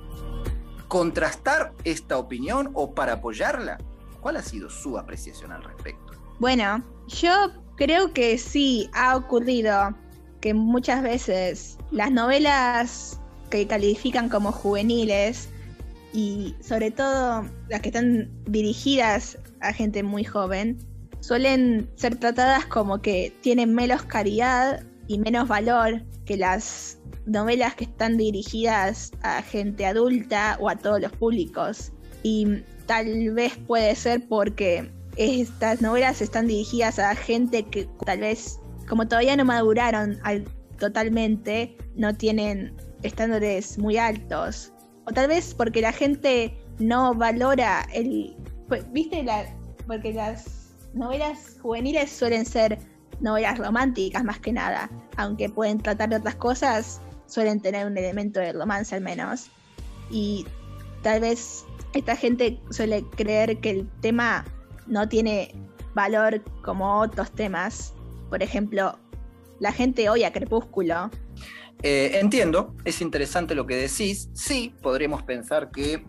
contrastar 0.87 1.73
esta 1.83 2.19
opinión 2.19 2.71
o 2.75 2.95
para 2.95 3.15
apoyarla? 3.15 3.79
¿Cuál 4.21 4.37
ha 4.37 4.43
sido 4.43 4.71
su 4.71 4.97
apreciación 4.97 5.51
al 5.51 5.65
respecto? 5.65 6.13
Bueno, 6.39 6.85
yo 7.09 7.51
creo 7.77 8.13
que 8.13 8.39
sí 8.39 8.89
ha 8.93 9.17
ocurrido 9.17 9.95
que 10.41 10.53
muchas 10.53 11.03
veces 11.03 11.79
las 11.91 12.13
novelas 12.13 13.19
que 13.51 13.67
califican 13.67 14.29
como 14.29 14.53
juveniles 14.53 15.49
y 16.15 16.55
sobre 16.61 16.93
todo 16.93 17.45
las 17.69 17.81
que 17.81 17.89
están 17.89 18.31
dirigidas 18.47 19.37
a 19.61 19.73
gente 19.73 20.03
muy 20.05 20.23
joven 20.23 20.79
suelen 21.19 21.91
ser 21.97 22.17
tratadas 22.17 22.65
como 22.67 23.03
que 23.03 23.33
tienen 23.41 23.75
menos 23.75 24.05
caridad 24.05 24.85
y 25.09 25.19
menos 25.19 25.49
valor 25.49 26.03
que 26.25 26.37
las 26.37 26.99
novelas 27.27 27.75
que 27.75 27.85
están 27.85 28.17
dirigidas 28.17 29.11
a 29.23 29.43
gente 29.43 29.87
adulta 29.87 30.57
o 30.61 30.69
a 30.69 30.77
todos 30.77 31.01
los 31.01 31.13
públicos. 31.13 31.93
Y 32.23 32.63
tal 32.87 33.33
vez 33.33 33.57
puede 33.67 33.95
ser 33.97 34.27
porque 34.29 34.91
estas 35.17 35.81
novelas 35.81 36.23
están 36.23 36.47
dirigidas 36.47 36.99
a 36.99 37.15
gente 37.15 37.65
que 37.65 37.89
tal 38.05 38.21
vez, 38.21 38.61
como 38.89 39.09
todavía 39.09 39.37
no 39.37 39.45
maduraron 39.45 40.19
totalmente, 40.79 41.77
no 41.97 42.15
tienen 42.15 42.75
estándares 43.03 43.79
muy 43.79 43.97
altos. 43.97 44.74
O 45.07 45.13
tal 45.13 45.29
vez 45.29 45.55
porque 45.55 45.81
la 45.81 45.93
gente 45.93 46.57
no 46.79 47.15
valora 47.15 47.87
el... 47.93 48.37
Pues, 48.69 48.91
¿Viste? 48.93 49.23
La, 49.23 49.45
porque 49.87 50.13
las 50.13 50.75
novelas 50.95 51.59
juveniles 51.61 52.11
suelen 52.11 52.47
ser 52.47 52.79
novelas 53.21 53.59
románticas 53.59 54.25
más 54.25 54.41
que 54.41 54.53
nada, 54.53 54.91
aunque 55.17 55.49
pueden 55.49 55.79
tratar 55.79 56.09
de 56.09 56.17
otras 56.17 56.35
cosas, 56.37 57.01
suelen 57.27 57.61
tener 57.61 57.87
un 57.87 57.97
elemento 57.97 58.41
de 58.41 58.53
romance 58.53 58.95
al 58.95 59.01
menos. 59.01 59.51
Y 60.11 60.47
tal 61.03 61.21
vez 61.21 61.65
esta 61.93 62.17
gente 62.17 62.61
suele 62.71 63.05
creer 63.17 63.59
que 63.59 63.71
el 63.71 63.91
tema 64.01 64.45
no 64.87 65.09
tiene 65.09 65.55
valor 65.95 66.43
como 66.63 67.01
otros 67.01 67.31
temas. 67.33 67.95
Por 68.31 68.43
ejemplo, 68.43 68.99
la 69.61 69.73
gente 69.73 70.09
odia 70.09 70.33
Crepúsculo. 70.33 71.11
Eh, 71.87 72.19
entiendo, 72.19 72.75
es 72.87 73.03
interesante 73.03 73.55
lo 73.55 73.67
que 73.67 73.77
decís. 73.77 74.31
Sí, 74.33 74.75
podríamos 74.81 75.23
pensar 75.23 75.71
que 75.71 76.07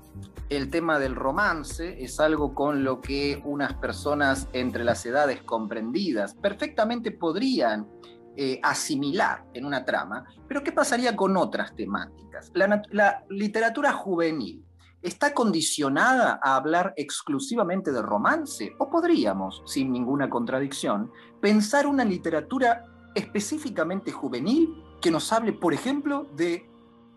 el 0.48 0.70
tema 0.70 1.00
del 1.00 1.15
romance 1.15 2.01
es 2.01 2.22
algo 2.22 2.55
con 2.55 2.86
lo 2.86 3.01
que 3.01 3.41
unas 3.44 3.74
personas 3.74 4.48
entre 4.53 4.86
las 4.86 5.05
edades 5.05 5.41
comprendidas 5.41 6.34
perfectamente 6.36 7.12
podrían 7.12 7.89
eh, 8.38 8.58
asimilar 8.63 9.44
en 9.53 9.65
una 9.65 9.84
trama, 9.84 10.24
pero 10.48 10.63
¿qué 10.63 10.72
pasaría 10.72 11.13
con 11.13 11.36
otras 11.36 11.75
temáticas? 11.75 12.53
La, 12.53 13.25
literatura 13.29 13.91
juvenil 13.91 14.63
está 15.01 15.34
condicionada 15.34 16.39
a 16.41 16.55
hablar 16.55 16.94
exclusivamente 16.96 17.91
de 17.91 18.01
romance 18.01 18.74
o 18.79 18.89
podríamos, 18.89 19.62
sin 19.65 19.91
ninguna 19.91 20.29
contradicción, 20.29 21.12
pensar 21.41 21.86
una 21.86 22.05
literatura 22.05 22.86
específicamente 23.13 24.13
juvenil 24.13 24.85
que 25.06 25.12
nos 25.12 25.32
hable, 25.32 25.54
por 25.54 25.72
ejemplo, 25.72 26.26
de 26.36 26.68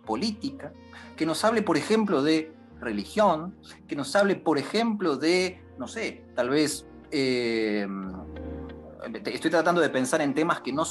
política, 0.05 0.75
que 1.17 1.25
nos 1.25 1.43
hable, 1.43 1.63
por 1.63 1.79
ejemplo, 1.79 2.23
de 2.23 2.53
religión, 2.83 3.57
que 3.87 3.97
nos 3.97 4.15
hable, 4.15 4.37
por 4.37 4.59
ejemplo, 4.59 5.17
de, 5.17 5.63
no 5.79 5.89
sé, 5.89 6.23
tal 6.35 6.51
vez... 6.51 6.87
Eh, 7.11 7.89
estoy 9.25 9.51
tratando 9.51 9.81
de 9.81 9.89
pensar 9.89 10.21
en 10.21 10.35
temas 10.35 10.61
que 10.61 10.71
no, 10.71 10.83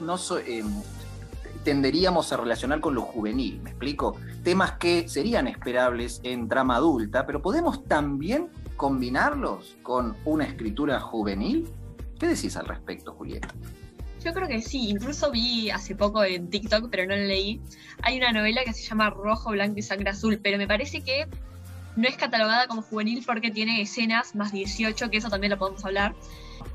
no 0.00 0.16
eh, 0.44 0.64
tenderíamos 1.62 2.32
a 2.32 2.36
relacionar 2.38 2.80
con 2.80 2.96
lo 2.96 3.02
juvenil, 3.02 3.60
¿me 3.62 3.70
explico? 3.70 4.16
Temas 4.42 4.72
que 4.72 5.08
serían 5.08 5.46
esperables 5.46 6.20
en 6.24 6.48
trama 6.48 6.74
adulta, 6.74 7.26
pero 7.26 7.40
podemos 7.40 7.84
también 7.84 8.48
combinarlos 8.76 9.76
con 9.84 10.16
una 10.24 10.46
escritura 10.46 10.98
juvenil. 10.98 11.70
¿Qué 12.18 12.26
decís 12.26 12.56
al 12.56 12.66
respecto, 12.66 13.12
Julieta? 13.12 13.54
Yo 14.24 14.34
creo 14.34 14.48
que 14.48 14.60
sí, 14.60 14.90
incluso 14.90 15.30
vi 15.30 15.70
hace 15.70 15.94
poco 15.94 16.22
en 16.22 16.50
TikTok, 16.50 16.90
pero 16.90 17.06
no 17.06 17.16
la 17.16 17.24
leí. 17.24 17.60
Hay 18.02 18.18
una 18.18 18.32
novela 18.32 18.62
que 18.64 18.72
se 18.74 18.82
llama 18.82 19.08
Rojo, 19.10 19.50
Blanco 19.50 19.78
y 19.78 19.82
Sangre 19.82 20.10
Azul, 20.10 20.40
pero 20.42 20.58
me 20.58 20.66
parece 20.66 21.02
que 21.02 21.26
no 21.96 22.06
es 22.06 22.16
catalogada 22.16 22.66
como 22.66 22.82
juvenil 22.82 23.22
porque 23.26 23.50
tiene 23.50 23.80
escenas 23.80 24.34
más 24.34 24.52
18, 24.52 25.10
que 25.10 25.16
eso 25.16 25.30
también 25.30 25.50
lo 25.52 25.58
podemos 25.58 25.84
hablar. 25.84 26.14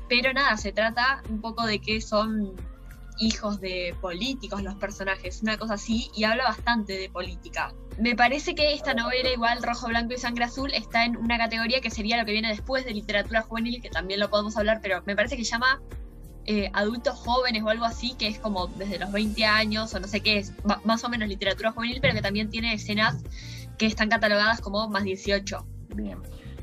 Pero 0.08 0.32
nada, 0.32 0.56
se 0.56 0.72
trata 0.72 1.22
un 1.28 1.40
poco 1.40 1.64
de 1.66 1.78
que 1.78 2.00
son 2.00 2.54
hijos 3.18 3.60
de 3.60 3.94
políticos 4.00 4.62
los 4.62 4.74
personajes, 4.74 5.40
una 5.42 5.56
cosa 5.56 5.74
así, 5.74 6.10
y 6.14 6.24
habla 6.24 6.44
bastante 6.44 6.98
de 6.98 7.08
política. 7.08 7.72
Me 7.98 8.14
parece 8.14 8.54
que 8.54 8.74
esta 8.74 8.92
novela, 8.92 9.30
igual 9.30 9.62
Rojo, 9.62 9.86
Blanco 9.86 10.14
y 10.14 10.18
Sangre 10.18 10.44
Azul, 10.44 10.72
está 10.74 11.04
en 11.04 11.16
una 11.16 11.38
categoría 11.38 11.80
que 11.80 11.90
sería 11.90 12.18
lo 12.18 12.26
que 12.26 12.32
viene 12.32 12.48
después 12.48 12.84
de 12.84 12.92
literatura 12.92 13.42
juvenil, 13.42 13.80
que 13.80 13.88
también 13.88 14.20
lo 14.20 14.28
podemos 14.28 14.56
hablar, 14.56 14.80
pero 14.82 15.02
me 15.06 15.16
parece 15.16 15.36
que 15.36 15.44
llama 15.44 15.80
eh, 16.46 16.70
adultos 16.72 17.14
jóvenes 17.14 17.62
o 17.62 17.68
algo 17.68 17.84
así, 17.84 18.14
que 18.14 18.28
es 18.28 18.38
como 18.38 18.66
desde 18.68 18.98
los 18.98 19.12
20 19.12 19.44
años 19.44 19.94
o 19.94 20.00
no 20.00 20.08
sé 20.08 20.20
qué 20.20 20.38
es, 20.38 20.52
más 20.84 21.04
o 21.04 21.08
menos 21.08 21.28
literatura 21.28 21.72
juvenil, 21.72 21.98
pero 22.00 22.14
que 22.14 22.22
también 22.22 22.50
tiene 22.50 22.74
escenas 22.74 23.22
que 23.78 23.86
están 23.86 24.08
catalogadas 24.08 24.60
como 24.60 24.88
más 24.88 25.04
18. 25.04 25.66
Bien 25.94 26.18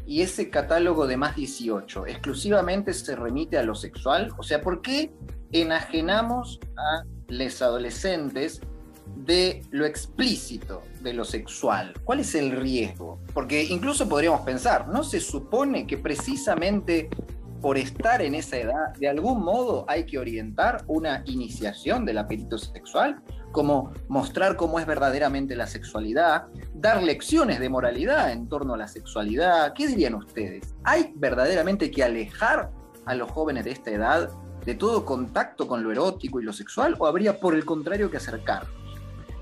y 0.05 0.21
ese 0.21 0.49
catálogo 0.49 1.07
de 1.07 1.17
más 1.17 1.35
18 1.35 2.07
exclusivamente 2.07 2.93
se 2.93 3.15
remite 3.15 3.57
a 3.57 3.63
lo 3.63 3.75
sexual? 3.75 4.33
O 4.37 4.43
sea, 4.43 4.61
¿por 4.61 4.81
qué 4.81 5.13
enajenamos 5.51 6.59
a 6.77 7.03
los 7.27 7.61
adolescentes 7.61 8.61
de 9.15 9.61
lo 9.71 9.85
explícito 9.85 10.83
de 11.01 11.13
lo 11.13 11.23
sexual? 11.23 11.93
¿Cuál 12.03 12.19
es 12.19 12.35
el 12.35 12.51
riesgo? 12.51 13.19
Porque 13.33 13.63
incluso 13.63 14.09
podríamos 14.09 14.41
pensar, 14.41 14.89
¿no 14.89 15.03
se 15.03 15.19
supone 15.19 15.87
que 15.87 15.97
precisamente 15.97 17.09
por 17.63 17.77
estar 17.77 18.21
en 18.21 18.35
esa 18.35 18.57
edad, 18.57 18.93
de 18.99 19.07
algún 19.07 19.41
modo 19.41 19.85
hay 19.87 20.05
que 20.05 20.19
orientar 20.19 20.83
una 20.87 21.23
iniciación 21.25 22.05
del 22.05 22.17
apetito 22.19 22.57
sexual? 22.57 23.23
como 23.53 23.91
mostrar 24.09 24.57
cómo 24.57 24.79
es 24.79 24.85
verdaderamente 24.85 25.55
la 25.55 25.67
sexualidad, 25.67 26.47
dar 26.73 27.01
lecciones 27.01 27.59
de 27.59 27.69
moralidad 27.69 28.31
en 28.31 28.49
torno 28.49 28.73
a 28.73 28.77
la 28.77 28.87
sexualidad. 28.87 29.73
¿Qué 29.73 29.87
dirían 29.87 30.15
ustedes? 30.15 30.73
¿Hay 30.83 31.13
verdaderamente 31.15 31.91
que 31.91 32.03
alejar 32.03 32.71
a 33.05 33.15
los 33.15 33.31
jóvenes 33.31 33.63
de 33.63 33.71
esta 33.71 33.91
edad 33.91 34.29
de 34.65 34.73
todo 34.73 35.05
contacto 35.05 35.67
con 35.67 35.83
lo 35.83 35.91
erótico 35.91 36.41
y 36.41 36.43
lo 36.43 36.51
sexual 36.51 36.95
o 36.97 37.05
habría 37.05 37.39
por 37.39 37.53
el 37.53 37.63
contrario 37.63 38.09
que 38.09 38.17
acercarlos? 38.17 38.73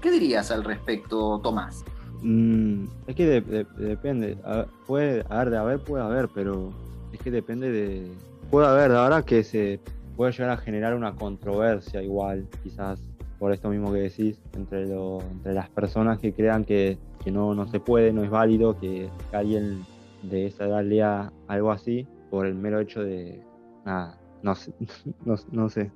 ¿Qué 0.02 0.12
dirías 0.12 0.52
al 0.52 0.66
respecto, 0.66 1.40
Tomás? 1.42 1.86
Mm, 2.22 2.86
es 3.08 3.16
que 3.16 3.42
depende. 3.78 4.38
puede 4.86 5.26
haber, 5.30 5.52
de 5.52 5.58
haber, 5.58 5.80
puede 5.80 6.04
haber, 6.04 6.28
pero 6.28 6.74
es 7.14 7.20
que 7.20 7.32
depende 7.32 7.72
de. 7.72 8.12
Puede 8.50 8.68
haber, 8.68 8.92
ahora 8.92 9.24
que 9.24 9.44
se 9.44 9.80
puede 10.16 10.32
llegar 10.32 10.50
a 10.52 10.58
generar 10.58 10.96
una 10.96 11.16
controversia 11.16 12.02
igual, 12.02 12.48
quizás 12.64 13.00
por 13.40 13.52
esto 13.54 13.70
mismo 13.70 13.92
que 13.92 14.02
decís, 14.02 14.40
entre, 14.54 14.84
entre 14.84 15.54
las 15.54 15.68
personas 15.70 16.20
que 16.20 16.32
crean 16.32 16.64
que, 16.64 17.00
no, 17.26 17.56
no 17.56 17.68
se 17.68 17.80
puede, 17.80 18.14
no 18.14 18.24
es 18.24 18.30
válido 18.30 18.80
que, 18.80 19.10
alguien 19.32 19.84
de 20.22 20.46
esa 20.46 20.66
edad 20.66 20.84
lea 20.84 21.32
algo 21.48 21.72
así 21.72 22.06
por 22.30 22.46
el 22.46 22.54
mero 22.54 22.80
hecho 22.80 23.04
de, 23.04 23.42
nada, 23.84 24.20
no 24.44 24.54
sé, 24.54 24.72
no, 25.26 25.38
sé, 25.38 25.48
no, 25.52 25.70
sé. 25.70 25.92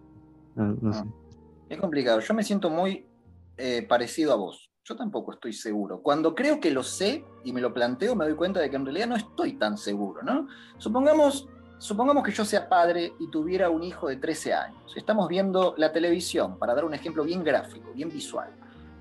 Es 1.70 1.78
complicado, 1.78 2.20
yo 2.20 2.34
me 2.34 2.42
siento 2.42 2.72
muy 2.72 3.06
eh, 3.58 3.86
parecido 3.88 4.34
a 4.34 4.38
vos. 4.38 4.72
Yo 4.88 4.96
tampoco 4.96 5.34
estoy 5.34 5.52
seguro. 5.52 6.00
Cuando 6.02 6.36
creo 6.36 6.60
que 6.60 6.70
lo 6.70 6.84
sé 6.84 7.26
y 7.44 7.52
me 7.52 7.60
lo 7.60 7.74
planteo, 7.74 8.16
me 8.16 8.26
doy 8.26 8.36
cuenta 8.36 8.60
de 8.60 8.70
que 8.70 8.76
en 8.76 8.86
realidad 8.86 9.08
no 9.08 9.16
estoy 9.16 9.54
tan 9.54 9.78
seguro, 9.78 10.22
¿no? 10.22 10.48
Supongamos 10.78 11.48
Supongamos 11.78 12.24
que 12.24 12.32
yo 12.32 12.46
sea 12.46 12.70
padre 12.70 13.14
y 13.20 13.30
tuviera 13.30 13.70
un 13.70 13.84
hijo 13.84 14.08
de 14.08 14.16
13 14.16 14.54
años. 14.54 14.94
Estamos 14.96 15.28
viendo 15.28 15.76
la 15.78 15.92
televisión, 15.92 16.58
para 16.58 16.74
dar 16.74 16.86
un 16.86 16.94
ejemplo 16.94 17.24
bien 17.24 17.44
gráfico, 17.44 17.92
bien 17.94 18.10
visual, 18.10 18.50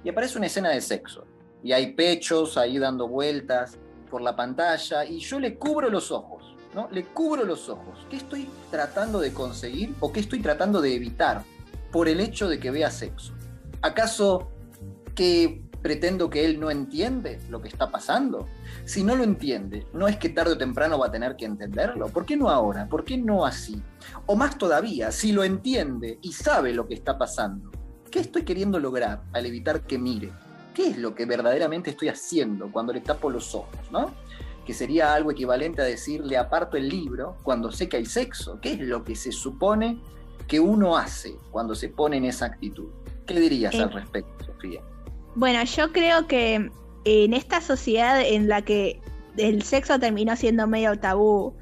y 0.03 0.09
aparece 0.09 0.39
una 0.39 0.49
escena 0.49 0.71
de 0.71 0.81
sexo. 0.81 1.25
Y 1.63 1.73
hay 1.73 1.93
pechos 1.93 2.59
ahí 2.59 2.79
dando 2.79 3.07
vueltas 3.07 3.79
por 4.11 4.23
la 4.23 4.35
pantalla, 4.35 5.05
y 5.05 5.21
yo 5.21 5.39
le 5.39 5.57
cubro 5.57 5.89
los 5.89 6.11
ojos, 6.11 6.57
¿no? 6.75 6.89
Le 6.91 7.05
cubro 7.05 7.45
los 7.45 7.69
ojos. 7.69 8.05
¿Qué 8.11 8.17
estoy 8.17 8.49
tratando 8.73 9.21
de 9.21 9.33
conseguir 9.33 9.95
o 10.01 10.13
qué 10.13 10.21
estoy 10.21 10.41
tratando 10.43 10.81
de 10.81 10.97
evitar 10.97 11.45
por 11.93 12.09
el 12.09 12.19
hecho 12.19 12.49
de 12.49 12.59
que 12.59 12.73
vea 12.73 12.91
sexo? 12.91 13.33
¿Acaso 13.83 14.51
que 15.15 15.64
pretendo 15.85 16.31
que 16.31 16.47
él 16.47 16.59
no 16.59 16.71
entiende 16.71 17.39
lo 17.51 17.61
que 17.61 17.69
está 17.69 17.91
pasando? 17.91 18.49
Si 18.87 19.05
no 19.05 19.15
lo 19.17 19.23
entiende, 19.23 19.87
¿no 19.93 20.09
es 20.09 20.17
que 20.17 20.31
tarde 20.31 20.53
o 20.53 20.57
temprano 20.57 20.99
va 20.99 21.09
a 21.09 21.11
tener 21.11 21.37
que 21.37 21.45
entenderlo? 21.45 22.09
¿Por 22.09 22.25
qué 22.25 22.39
no 22.39 22.49
ahora? 22.49 22.89
¿Por 22.89 23.05
qué 23.05 23.19
no 23.19 23.45
así? 23.45 23.83
O 24.25 24.35
más 24.35 24.57
todavía, 24.57 25.13
si 25.13 25.31
lo 25.31 25.45
entiende 25.45 26.19
y 26.23 26.33
sabe 26.33 26.73
lo 26.73 26.89
que 26.89 26.95
está 26.95 27.19
pasando, 27.19 27.71
¿qué 28.11 28.21
estoy 28.21 28.45
queriendo 28.45 28.81
lograr 28.81 29.25
al 29.35 29.45
evitar 29.45 29.83
que 29.83 29.99
mire? 29.99 30.33
¿Qué 30.73 30.89
es 30.89 30.97
lo 30.97 31.15
que 31.15 31.27
verdaderamente 31.27 31.91
estoy 31.91 32.09
haciendo 32.09 32.73
cuando 32.73 32.95
le 32.95 33.03
tapo 33.03 33.29
los 33.29 33.55
ojos, 33.55 33.79
no? 33.93 34.11
Que 34.65 34.73
sería 34.73 35.13
algo 35.13 35.33
equivalente 35.33 35.83
a 35.83 35.85
decir 35.85 36.25
le 36.25 36.39
aparto 36.39 36.79
el 36.79 36.89
libro 36.89 37.37
cuando 37.43 37.71
sé 37.71 37.91
que 37.91 37.99
hay 37.99 38.07
sexo. 38.07 38.59
¿Qué 38.59 38.73
es 38.73 38.81
lo 38.81 39.05
que 39.05 39.15
se 39.17 39.33
supone 39.33 39.99
que 40.49 40.61
uno 40.61 40.97
hace 40.97 41.37
cuando 41.51 41.75
se 41.75 41.91
pone 41.91 42.17
en 42.17 42.25
esa 42.25 42.47
actitud? 42.47 42.89
¿Qué 43.27 43.39
dirías 43.39 43.75
al 43.75 43.91
eh, 43.91 43.93
respecto, 43.93 44.47
Sofía? 44.47 44.81
Bueno, 45.37 45.65
yo 45.65 45.93
creo 45.93 46.27
que 46.27 46.71
en 47.05 47.35
esta 47.35 47.61
sociedad 47.61 48.21
en 48.21 48.49
la 48.49 48.63
que 48.63 49.01
el 49.37 49.63
sexo 49.63 49.99
terminó 49.99 50.37
siendo 50.37 50.67
medio 50.67 50.99
tabú, 50.99 51.55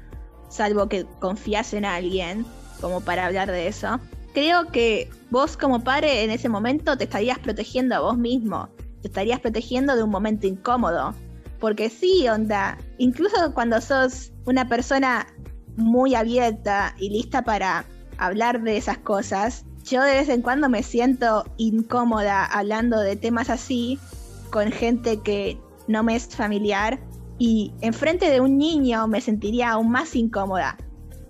salvo 0.49 0.87
que 0.87 1.05
confías 1.19 1.73
en 1.73 1.85
alguien 1.85 2.45
como 2.79 3.01
para 3.01 3.25
hablar 3.25 3.49
de 3.49 3.67
eso, 3.67 3.99
creo 4.33 4.67
que 4.67 5.09
vos 5.31 5.57
como 5.57 5.83
padre 5.83 6.23
en 6.23 6.29
ese 6.29 6.49
momento 6.49 6.97
te 6.97 7.05
estarías 7.05 7.39
protegiendo 7.39 7.95
a 7.95 7.99
vos 7.99 8.17
mismo, 8.17 8.69
te 9.01 9.07
estarías 9.07 9.39
protegiendo 9.39 9.95
de 9.95 10.03
un 10.03 10.11
momento 10.11 10.45
incómodo. 10.45 11.15
Porque 11.59 11.89
sí, 11.89 12.27
onda, 12.27 12.77
incluso 12.97 13.53
cuando 13.53 13.79
sos 13.81 14.33
una 14.45 14.67
persona 14.67 15.25
muy 15.77 16.13
abierta 16.13 16.93
y 16.99 17.09
lista 17.09 17.43
para 17.43 17.85
hablar 18.17 18.61
de 18.61 18.77
esas 18.77 18.99
cosas, 18.99 19.65
yo 19.83 20.01
de 20.01 20.13
vez 20.13 20.29
en 20.29 20.41
cuando 20.41 20.69
me 20.69 20.81
siento 20.83 21.43
incómoda 21.57 22.45
hablando 22.45 22.99
de 22.99 23.15
temas 23.15 23.49
así 23.49 23.99
con 24.49 24.71
gente 24.71 25.19
que 25.21 25.57
no 25.87 26.03
me 26.03 26.15
es 26.15 26.27
familiar 26.27 26.99
y 27.37 27.73
enfrente 27.81 28.29
de 28.29 28.39
un 28.39 28.57
niño 28.57 29.07
me 29.07 29.19
sentiría 29.19 29.71
aún 29.71 29.91
más 29.91 30.15
incómoda. 30.15 30.77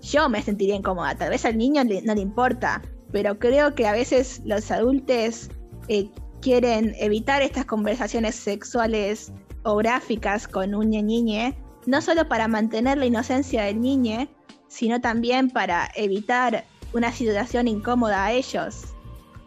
Yo 0.00 0.28
me 0.28 0.42
sentiría 0.42 0.76
incómoda, 0.76 1.14
tal 1.16 1.30
vez 1.30 1.44
al 1.44 1.56
niño 1.56 1.82
no 1.82 2.14
le 2.14 2.20
importa, 2.20 2.82
pero 3.10 3.38
creo 3.38 3.74
que 3.74 3.86
a 3.86 3.92
veces 3.92 4.42
los 4.44 4.70
adultos 4.70 5.48
eh, 5.88 6.10
quieren 6.40 6.94
evitar 6.98 7.42
estas 7.42 7.64
conversaciones 7.64 8.34
sexuales 8.34 9.32
o 9.62 9.76
gráficas 9.76 10.46
con 10.46 10.74
un 10.74 10.90
niñe, 10.90 11.58
no 11.86 12.02
solo 12.02 12.28
para 12.28 12.48
mantener 12.48 12.98
la 12.98 13.06
inocencia 13.06 13.64
del 13.64 13.80
niño, 13.80 14.28
sino 14.68 15.00
también 15.00 15.48
para 15.48 15.88
evitar 15.94 16.64
una 16.94 17.12
situación 17.12 17.68
incómoda 17.68 18.24
a 18.24 18.32
ellos. 18.32 18.94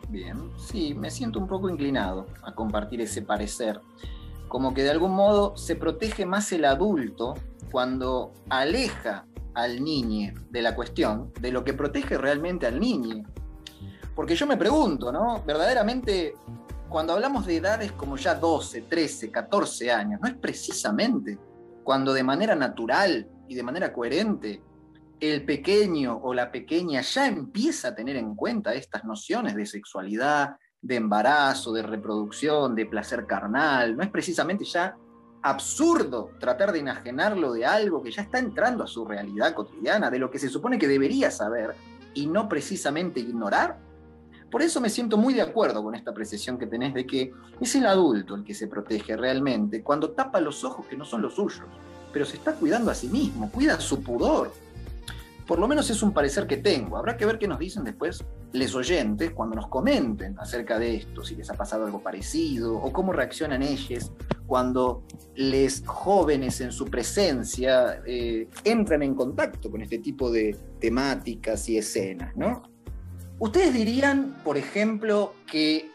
Bien, 0.09 0.51
sí, 0.57 0.93
me 0.93 1.09
siento 1.09 1.39
un 1.39 1.47
poco 1.47 1.69
inclinado 1.69 2.27
a 2.43 2.53
compartir 2.53 3.01
ese 3.01 3.21
parecer. 3.21 3.81
Como 4.47 4.73
que 4.73 4.83
de 4.83 4.91
algún 4.91 5.11
modo 5.11 5.55
se 5.57 5.75
protege 5.75 6.25
más 6.25 6.51
el 6.51 6.65
adulto 6.65 7.33
cuando 7.71 8.33
aleja 8.49 9.25
al 9.53 9.83
niño 9.83 10.33
de 10.49 10.61
la 10.61 10.75
cuestión 10.75 11.31
de 11.41 11.51
lo 11.51 11.63
que 11.63 11.73
protege 11.73 12.17
realmente 12.17 12.67
al 12.67 12.79
niño. 12.79 13.23
Porque 14.15 14.35
yo 14.35 14.45
me 14.45 14.55
pregunto, 14.55 15.11
¿no? 15.11 15.43
Verdaderamente, 15.45 16.33
cuando 16.89 17.13
hablamos 17.13 17.45
de 17.45 17.57
edades 17.57 17.91
como 17.91 18.17
ya 18.17 18.35
12, 18.35 18.83
13, 18.83 19.31
14 19.31 19.91
años, 19.91 20.21
¿no 20.21 20.27
es 20.27 20.35
precisamente 20.35 21.37
cuando 21.83 22.13
de 22.13 22.23
manera 22.23 22.55
natural 22.55 23.27
y 23.47 23.55
de 23.55 23.63
manera 23.63 23.93
coherente 23.93 24.61
el 25.19 25.45
pequeño 25.45 26.19
o 26.21 26.33
la 26.33 26.51
pequeña 26.51 27.01
ya 27.01 27.27
empieza 27.27 27.89
a 27.89 27.95
tener 27.95 28.15
en 28.15 28.35
cuenta 28.35 28.73
estas 28.73 29.03
nociones 29.03 29.55
de 29.55 29.65
sexualidad, 29.65 30.57
de 30.81 30.95
embarazo, 30.95 31.73
de 31.73 31.81
reproducción, 31.81 32.75
de 32.75 32.85
placer 32.85 33.25
carnal. 33.25 33.97
No 33.97 34.03
es 34.03 34.09
precisamente 34.09 34.63
ya 34.65 34.95
absurdo 35.41 36.31
tratar 36.39 36.71
de 36.71 36.79
enajenarlo 36.79 37.53
de 37.53 37.65
algo 37.65 38.03
que 38.03 38.11
ya 38.11 38.21
está 38.21 38.39
entrando 38.39 38.83
a 38.83 38.87
su 38.87 39.05
realidad 39.05 39.53
cotidiana, 39.53 40.09
de 40.09 40.19
lo 40.19 40.29
que 40.29 40.39
se 40.39 40.49
supone 40.49 40.77
que 40.77 40.87
debería 40.87 41.31
saber 41.31 41.73
y 42.13 42.27
no 42.27 42.47
precisamente 42.47 43.19
ignorar. 43.19 43.79
Por 44.51 44.61
eso 44.61 44.79
me 44.79 44.89
siento 44.89 45.17
muy 45.17 45.33
de 45.33 45.41
acuerdo 45.41 45.83
con 45.83 45.95
esta 45.95 46.11
apreciación 46.11 46.57
que 46.57 46.67
tenés 46.67 46.93
de 46.93 47.05
que 47.05 47.33
es 47.59 47.75
el 47.75 47.85
adulto 47.85 48.35
el 48.35 48.43
que 48.43 48.53
se 48.53 48.67
protege 48.67 49.17
realmente 49.17 49.83
cuando 49.83 50.11
tapa 50.11 50.39
los 50.39 50.63
ojos 50.63 50.85
que 50.85 50.95
no 50.95 51.03
son 51.03 51.21
los 51.21 51.35
suyos, 51.35 51.65
pero 52.13 52.23
se 52.25 52.37
está 52.37 52.53
cuidando 52.53 52.89
a 52.89 52.95
sí 52.95 53.07
mismo, 53.07 53.51
cuida 53.51 53.79
su 53.79 54.01
pudor. 54.01 54.51
Por 55.47 55.59
lo 55.59 55.67
menos 55.67 55.89
es 55.89 56.03
un 56.03 56.11
parecer 56.11 56.45
que 56.45 56.57
tengo. 56.57 56.97
Habrá 56.97 57.15
que 57.15 57.25
ver 57.25 57.39
qué 57.39 57.47
nos 57.47 57.57
dicen 57.57 57.85
después 57.85 58.23
les 58.51 58.75
oyentes 58.75 59.31
cuando 59.31 59.55
nos 59.55 59.67
comenten 59.67 60.37
acerca 60.37 60.77
de 60.77 60.97
esto, 60.97 61.23
si 61.23 61.35
les 61.35 61.49
ha 61.49 61.53
pasado 61.53 61.85
algo 61.85 62.03
parecido 62.03 62.75
o 62.75 62.91
cómo 62.91 63.13
reaccionan 63.13 63.63
ellos 63.63 64.11
cuando 64.45 65.03
les 65.35 65.83
jóvenes 65.85 66.59
en 66.61 66.71
su 66.71 66.85
presencia 66.85 68.01
eh, 68.05 68.47
entran 68.63 69.03
en 69.03 69.15
contacto 69.15 69.69
con 69.71 69.81
este 69.81 69.99
tipo 69.99 70.31
de 70.31 70.57
temáticas 70.79 71.67
y 71.69 71.77
escenas, 71.77 72.35
¿no? 72.35 72.63
¿Ustedes 73.39 73.73
dirían, 73.73 74.37
por 74.43 74.57
ejemplo, 74.57 75.33
que 75.49 75.91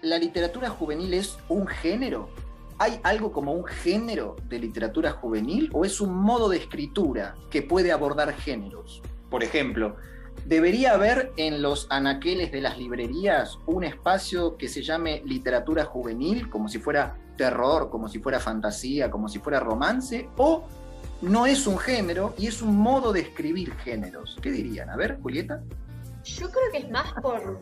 la 0.00 0.18
literatura 0.18 0.70
juvenil 0.70 1.14
es 1.14 1.38
un 1.48 1.66
género? 1.66 2.30
¿Hay 2.80 3.00
algo 3.02 3.32
como 3.32 3.52
un 3.52 3.64
género 3.64 4.36
de 4.48 4.60
literatura 4.60 5.10
juvenil 5.10 5.68
o 5.72 5.84
es 5.84 6.00
un 6.00 6.14
modo 6.14 6.48
de 6.48 6.58
escritura 6.58 7.34
que 7.50 7.62
puede 7.62 7.90
abordar 7.90 8.32
géneros? 8.34 9.02
Por 9.28 9.42
ejemplo, 9.42 9.96
¿debería 10.44 10.94
haber 10.94 11.32
en 11.36 11.60
los 11.60 11.88
anaqueles 11.90 12.52
de 12.52 12.60
las 12.60 12.78
librerías 12.78 13.58
un 13.66 13.82
espacio 13.82 14.56
que 14.56 14.68
se 14.68 14.82
llame 14.82 15.22
literatura 15.24 15.86
juvenil, 15.86 16.48
como 16.48 16.68
si 16.68 16.78
fuera 16.78 17.16
terror, 17.36 17.90
como 17.90 18.08
si 18.08 18.20
fuera 18.20 18.38
fantasía, 18.38 19.10
como 19.10 19.28
si 19.28 19.40
fuera 19.40 19.58
romance? 19.58 20.28
¿O 20.36 20.62
no 21.20 21.46
es 21.46 21.66
un 21.66 21.78
género 21.78 22.32
y 22.38 22.46
es 22.46 22.62
un 22.62 22.76
modo 22.76 23.12
de 23.12 23.22
escribir 23.22 23.74
géneros? 23.78 24.38
¿Qué 24.40 24.52
dirían? 24.52 24.88
A 24.88 24.96
ver, 24.96 25.18
Julieta. 25.20 25.64
Yo 26.22 26.48
creo 26.48 26.70
que 26.70 26.78
es 26.78 26.90
más 26.92 27.12
por 27.20 27.58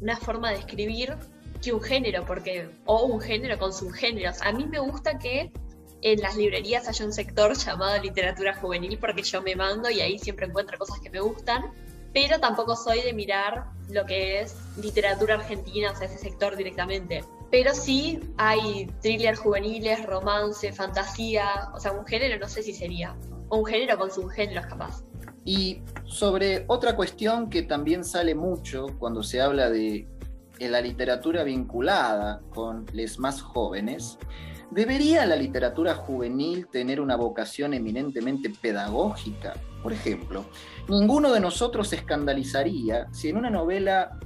una 0.00 0.16
forma 0.18 0.50
de 0.50 0.58
escribir 0.58 1.16
que 1.62 1.72
un 1.72 1.80
género, 1.80 2.24
porque, 2.26 2.68
o 2.84 3.04
un 3.04 3.20
género 3.20 3.58
con 3.58 3.72
subgéneros. 3.72 4.42
A 4.42 4.52
mí 4.52 4.66
me 4.66 4.80
gusta 4.80 5.18
que 5.18 5.52
en 6.02 6.20
las 6.20 6.36
librerías 6.36 6.88
haya 6.88 7.04
un 7.06 7.12
sector 7.12 7.56
llamado 7.56 8.02
literatura 8.02 8.54
juvenil 8.54 8.98
porque 8.98 9.22
yo 9.22 9.40
me 9.40 9.54
mando 9.54 9.88
y 9.88 10.00
ahí 10.00 10.18
siempre 10.18 10.46
encuentro 10.46 10.76
cosas 10.76 10.98
que 11.00 11.10
me 11.10 11.20
gustan, 11.20 11.62
pero 12.12 12.38
tampoco 12.40 12.76
soy 12.76 13.00
de 13.02 13.12
mirar 13.12 13.66
lo 13.88 14.04
que 14.04 14.40
es 14.40 14.56
literatura 14.76 15.36
argentina, 15.36 15.92
o 15.92 15.96
sea, 15.96 16.08
ese 16.08 16.18
sector 16.18 16.56
directamente. 16.56 17.24
Pero 17.50 17.74
sí 17.74 18.18
hay 18.36 18.86
thrillers 19.00 19.38
juveniles, 19.38 20.04
romance, 20.06 20.72
fantasía, 20.72 21.70
o 21.74 21.78
sea, 21.78 21.92
un 21.92 22.04
género 22.06 22.38
no 22.38 22.48
sé 22.48 22.62
si 22.62 22.72
sería, 22.72 23.14
o 23.48 23.58
un 23.58 23.66
género 23.66 23.98
con 23.98 24.10
subgéneros 24.10 24.66
capaz. 24.66 25.04
Y 25.44 25.82
sobre 26.04 26.64
otra 26.68 26.96
cuestión 26.96 27.50
que 27.50 27.62
también 27.62 28.04
sale 28.04 28.34
mucho 28.34 28.86
cuando 28.98 29.22
se 29.22 29.40
habla 29.40 29.70
de 29.70 30.08
la 30.70 30.80
literatura 30.80 31.44
vinculada 31.44 32.40
con 32.50 32.86
los 32.92 33.18
más 33.18 33.42
jóvenes, 33.42 34.18
¿debería 34.70 35.26
la 35.26 35.36
literatura 35.36 35.94
juvenil 35.94 36.66
tener 36.68 37.00
una 37.00 37.16
vocación 37.16 37.74
eminentemente 37.74 38.50
pedagógica? 38.50 39.54
Por 39.82 39.92
ejemplo, 39.92 40.44
ninguno 40.88 41.32
de 41.32 41.40
nosotros 41.40 41.88
se 41.88 41.96
escandalizaría 41.96 43.08
si 43.12 43.28
en 43.28 43.36
una 43.36 43.50
novela 43.50 44.18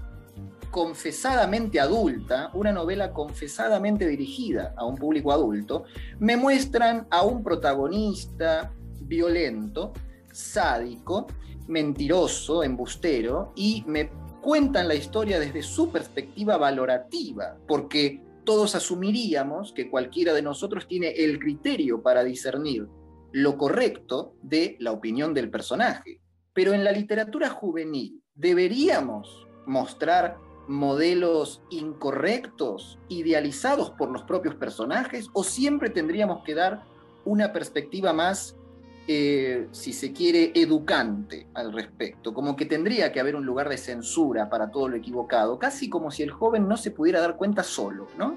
confesadamente 0.70 1.80
adulta, 1.80 2.50
una 2.52 2.72
novela 2.72 3.12
confesadamente 3.12 4.06
dirigida 4.06 4.74
a 4.76 4.84
un 4.84 4.96
público 4.96 5.32
adulto, 5.32 5.84
me 6.18 6.36
muestran 6.36 7.06
a 7.10 7.22
un 7.22 7.42
protagonista 7.42 8.72
violento 9.00 9.92
sádico, 10.32 11.26
mentiroso, 11.66 12.62
embustero, 12.62 13.52
y 13.56 13.84
me 13.86 14.10
cuentan 14.46 14.86
la 14.86 14.94
historia 14.94 15.40
desde 15.40 15.60
su 15.60 15.90
perspectiva 15.90 16.56
valorativa, 16.56 17.56
porque 17.66 18.22
todos 18.44 18.76
asumiríamos 18.76 19.72
que 19.72 19.90
cualquiera 19.90 20.32
de 20.32 20.42
nosotros 20.42 20.86
tiene 20.86 21.08
el 21.08 21.40
criterio 21.40 22.00
para 22.00 22.22
discernir 22.22 22.86
lo 23.32 23.58
correcto 23.58 24.36
de 24.42 24.76
la 24.78 24.92
opinión 24.92 25.34
del 25.34 25.50
personaje. 25.50 26.20
Pero 26.52 26.74
en 26.74 26.84
la 26.84 26.92
literatura 26.92 27.50
juvenil 27.50 28.22
deberíamos 28.36 29.48
mostrar 29.66 30.38
modelos 30.68 31.60
incorrectos, 31.70 33.00
idealizados 33.08 33.90
por 33.90 34.12
los 34.12 34.22
propios 34.22 34.54
personajes, 34.54 35.28
o 35.32 35.42
siempre 35.42 35.90
tendríamos 35.90 36.44
que 36.44 36.54
dar 36.54 36.84
una 37.24 37.52
perspectiva 37.52 38.12
más 38.12 38.55
eh, 39.08 39.68
si 39.70 39.92
se 39.92 40.12
quiere, 40.12 40.50
educante 40.54 41.46
al 41.54 41.72
respecto, 41.72 42.34
como 42.34 42.56
que 42.56 42.66
tendría 42.66 43.12
que 43.12 43.20
haber 43.20 43.36
un 43.36 43.46
lugar 43.46 43.68
de 43.68 43.78
censura 43.78 44.50
para 44.50 44.70
todo 44.70 44.88
lo 44.88 44.96
equivocado, 44.96 45.58
casi 45.58 45.88
como 45.88 46.10
si 46.10 46.24
el 46.24 46.30
joven 46.30 46.66
no 46.66 46.76
se 46.76 46.90
pudiera 46.90 47.20
dar 47.20 47.36
cuenta 47.36 47.62
solo, 47.62 48.08
¿no? 48.18 48.36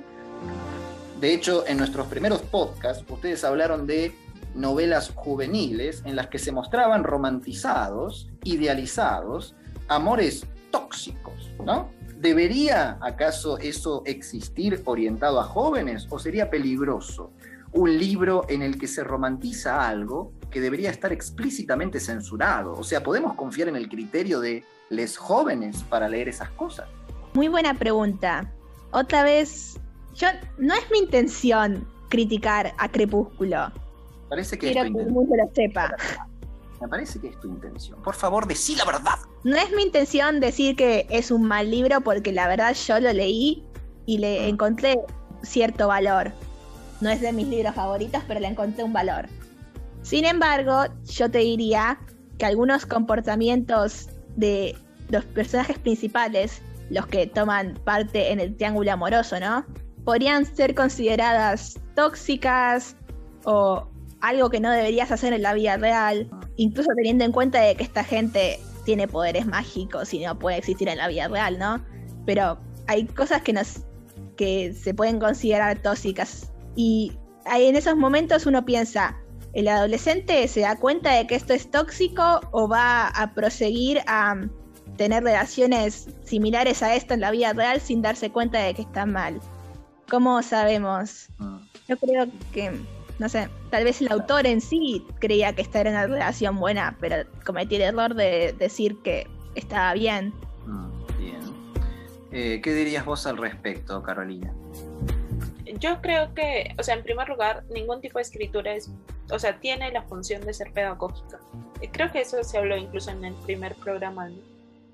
De 1.20 1.34
hecho, 1.34 1.66
en 1.68 1.78
nuestros 1.78 2.08
primeros 2.08 2.42
podcasts, 2.44 3.04
ustedes 3.10 3.44
hablaron 3.44 3.88
de 3.88 4.14
novelas 4.56 5.12
juveniles 5.16 6.04
en 6.06 6.16
las 6.16 6.28
que 6.28 6.40
se 6.40 6.52
mostraban 6.52 7.04
romantizados, 7.04 8.30
idealizados, 8.44 9.56
amores 9.88 10.46
tóxicos, 10.72 11.52
¿no? 11.66 11.90
¿Debería 12.16 12.98
acaso 13.02 13.58
eso 13.58 14.04
existir 14.06 14.82
orientado 14.86 15.40
a 15.40 15.46
jóvenes 15.46 16.06
o 16.10 16.20
sería 16.20 16.50
peligroso? 16.50 17.32
Un 17.72 17.98
libro 17.98 18.46
en 18.50 18.62
el 18.62 18.78
que 18.78 18.88
se 18.88 19.04
romantiza 19.04 19.88
algo 19.88 20.32
que 20.52 20.62
debería 20.62 20.90
estar 20.90 21.12
explícitamente 21.14 22.00
censurado. 22.00 22.74
O 22.74 22.84
sea, 22.84 23.04
¿podemos 23.04 23.36
confiar 23.36 23.68
en 23.68 23.76
el 23.76 23.88
criterio 23.90 24.40
de 24.40 24.64
los 24.90 25.18
jóvenes 25.18 25.84
para 25.84 26.10
leer 26.10 26.30
esas 26.30 26.50
cosas? 26.52 26.88
Muy 27.34 27.48
buena 27.48 27.74
pregunta. 27.74 28.52
Otra 28.92 29.24
vez, 29.24 29.80
yo 30.16 30.28
no 30.58 30.74
es 30.74 30.90
mi 30.92 31.00
intención 31.00 31.88
criticar 32.10 32.74
a 32.78 32.90
Crepúsculo. 32.90 33.72
Parece 34.30 34.58
que 34.58 34.72
Quiero 34.72 34.88
es 34.88 34.92
tu 34.92 34.98
que 34.98 35.02
el 35.04 35.08
intención. 35.10 35.14
mundo 35.14 35.36
lo 35.36 35.52
sepa. 35.54 35.96
Me 36.82 36.88
parece 36.88 37.20
que 37.20 37.28
es 37.28 37.40
tu 37.40 37.48
intención. 37.50 38.02
Por 38.02 38.16
favor, 38.16 38.48
decí 38.48 38.76
la 38.76 38.86
verdad. 38.86 39.20
No 39.44 39.56
es 39.58 39.72
mi 39.76 39.84
intención 39.84 40.40
decir 40.40 40.76
que 40.76 41.06
es 41.10 41.30
un 41.30 41.44
mal 41.44 41.70
libro 41.70 42.02
porque 42.02 42.32
la 42.32 42.48
verdad 42.48 42.74
yo 42.74 43.00
lo 43.00 43.12
leí 43.12 43.64
y 44.06 44.18
le 44.18 44.48
encontré 44.48 45.00
cierto 45.44 45.88
valor. 45.88 46.32
No 47.02 47.10
es 47.10 47.22
de 47.22 47.32
mis 47.32 47.48
libros 47.48 47.76
favoritos, 47.76 48.24
pero 48.28 48.40
le 48.40 48.48
encontré 48.48 48.84
un 48.84 48.94
valor. 48.94 49.28
Sin 50.10 50.26
embargo, 50.26 50.86
yo 51.06 51.30
te 51.30 51.38
diría 51.38 52.00
que 52.40 52.46
algunos 52.48 52.88
comportamientos 52.88 54.10
de 54.38 54.76
los 55.10 55.24
personajes 55.24 55.78
principales, 55.78 56.64
los 56.90 57.06
que 57.06 57.28
toman 57.28 57.76
parte 57.84 58.32
en 58.32 58.40
el 58.40 58.58
triángulo 58.58 58.92
amoroso, 58.92 59.40
¿no? 59.40 59.68
Podrían 60.06 60.46
ser 60.48 60.74
consideradas 60.74 61.80
tóxicas 61.96 62.96
o 63.46 63.88
algo 64.20 64.50
que 64.50 64.60
no 64.60 64.72
deberías 64.72 65.12
hacer 65.12 65.32
en 65.32 65.44
la 65.44 65.54
vida 65.54 65.78
real, 65.78 66.28
incluso 66.56 66.90
teniendo 66.96 67.24
en 67.24 67.32
cuenta 67.32 67.62
de 67.62 67.76
que 67.76 67.84
esta 67.84 68.04
gente 68.04 68.60
tiene 68.86 69.08
poderes 69.08 69.46
mágicos 69.46 70.12
y 70.12 70.26
no 70.26 70.40
puede 70.40 70.58
existir 70.58 70.90
en 70.90 70.98
la 70.98 71.08
vida 71.08 71.28
real, 71.28 71.60
¿no? 71.60 71.86
Pero 72.26 72.60
hay 72.88 73.06
cosas 73.06 73.44
que 73.44 73.54
nos 73.54 73.82
que 74.38 74.74
se 74.74 74.96
pueden 74.96 75.20
considerar 75.20 75.84
tóxicas 75.84 76.52
y 76.76 77.14
en 77.46 77.76
esos 77.76 77.96
momentos 77.96 78.48
uno 78.48 78.66
piensa, 78.66 79.16
¿el 79.54 79.68
adolescente 79.68 80.48
se 80.48 80.62
da 80.62 80.76
cuenta 80.78 81.14
de 81.14 81.28
que 81.28 81.36
esto 81.36 81.54
es 81.54 81.70
tóxico 81.70 82.42
o 82.52 82.68
va 82.68 83.08
a 83.08 83.34
proseguir 83.34 84.02
a 84.08 84.36
tener 84.98 85.24
relaciones 85.24 86.08
similares 86.24 86.84
a 86.84 86.96
esto 86.96 87.14
en 87.14 87.22
la 87.22 87.32
vida 87.32 87.54
real 87.54 87.80
sin 87.80 88.02
darse 88.02 88.32
cuenta 88.32 88.60
de 88.60 88.74
que 88.74 88.82
está 88.82 89.06
mal? 89.06 89.40
¿Cómo 90.10 90.42
sabemos? 90.42 91.30
Yo 91.88 91.98
creo 91.98 92.28
que, 92.52 92.72
no 93.20 93.30
sé, 93.30 93.48
tal 93.70 93.84
vez 93.84 94.02
el 94.02 94.12
autor 94.12 94.48
en 94.48 94.60
sí 94.60 95.06
creía 95.20 95.54
que 95.54 95.62
esta 95.62 95.82
era 95.82 95.92
una 95.92 96.08
relación 96.08 96.58
buena, 96.58 96.98
pero 97.00 97.18
cometí 97.46 97.76
el 97.76 97.84
error 97.84 98.16
de 98.16 98.54
decir 98.58 98.98
que 99.04 99.28
estaba 99.56 99.94
bien. 99.94 100.34
Mm, 100.66 101.18
Bien. 101.18 101.40
Eh, 102.32 102.60
¿Qué 102.64 102.74
dirías 102.74 103.06
vos 103.06 103.26
al 103.28 103.38
respecto, 103.38 104.02
Carolina? 104.02 104.54
Yo 105.80 106.02
creo 106.02 106.34
que, 106.34 106.74
o 106.80 106.84
sea, 106.84 106.96
en 106.96 107.04
primer 107.04 107.30
lugar, 107.30 107.64
ningún 107.74 108.02
tipo 108.02 108.18
de 108.18 108.24
escritura 108.24 108.74
es, 108.74 108.92
o 109.32 109.40
sea, 109.40 109.60
tiene 109.60 109.92
la 109.92 110.04
función 110.04 110.46
de 110.46 110.54
ser 110.54 110.72
pedagógica. 110.74 111.40
Eh, 111.82 111.90
Creo 111.92 112.12
que 112.12 112.22
eso 112.22 112.44
se 112.44 112.58
habló 112.58 112.78
incluso 112.78 113.12
en 113.12 113.26
el 113.26 113.36
primer 113.36 113.76
programa. 113.76 114.30
¿no? 114.30 114.38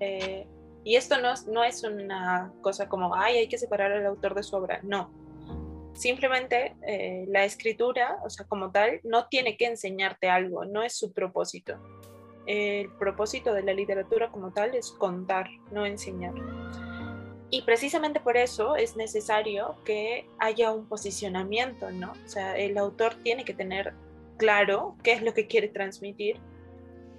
Eh, 0.00 0.46
y 0.84 0.96
esto 0.96 1.20
no, 1.20 1.34
no 1.48 1.64
es 1.64 1.82
una 1.82 2.52
cosa 2.60 2.88
como, 2.88 3.14
ay, 3.14 3.38
hay 3.38 3.48
que 3.48 3.58
separar 3.58 3.92
al 3.92 4.06
autor 4.06 4.34
de 4.34 4.42
su 4.42 4.56
obra. 4.56 4.80
No. 4.82 5.10
Simplemente 5.94 6.76
eh, 6.86 7.24
la 7.28 7.44
escritura, 7.44 8.18
o 8.22 8.30
sea, 8.30 8.46
como 8.46 8.70
tal, 8.70 9.00
no 9.02 9.26
tiene 9.28 9.56
que 9.56 9.66
enseñarte 9.66 10.28
algo, 10.28 10.64
no 10.64 10.82
es 10.82 10.94
su 10.96 11.12
propósito. 11.12 11.76
El 12.46 12.90
propósito 12.98 13.52
de 13.52 13.62
la 13.62 13.72
literatura 13.72 14.30
como 14.30 14.52
tal 14.52 14.74
es 14.74 14.92
contar, 14.92 15.48
no 15.72 15.84
enseñar. 15.84 16.34
Y 17.50 17.62
precisamente 17.62 18.20
por 18.20 18.36
eso 18.36 18.76
es 18.76 18.96
necesario 18.96 19.76
que 19.84 20.28
haya 20.38 20.70
un 20.72 20.86
posicionamiento, 20.86 21.90
¿no? 21.90 22.12
O 22.24 22.28
sea, 22.28 22.56
el 22.56 22.76
autor 22.76 23.14
tiene 23.22 23.44
que 23.44 23.54
tener 23.54 23.94
claro 24.36 24.96
qué 25.02 25.12
es 25.12 25.22
lo 25.22 25.34
que 25.34 25.46
quiere 25.46 25.68
transmitir 25.68 26.36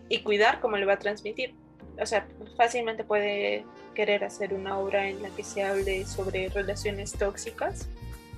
y 0.09 0.19
cuidar 0.21 0.59
cómo 0.59 0.77
lo 0.77 0.87
va 0.87 0.93
a 0.93 0.99
transmitir. 0.99 1.53
o 1.99 2.05
sea, 2.05 2.27
fácilmente 2.55 3.03
puede 3.03 3.65
querer 3.95 4.23
hacer 4.23 4.53
una 4.53 4.77
obra 4.77 5.09
en 5.09 5.21
la 5.23 5.29
que 5.29 5.43
se 5.43 5.63
hable 5.63 6.05
sobre 6.05 6.49
relaciones 6.49 7.13
tóxicas 7.13 7.87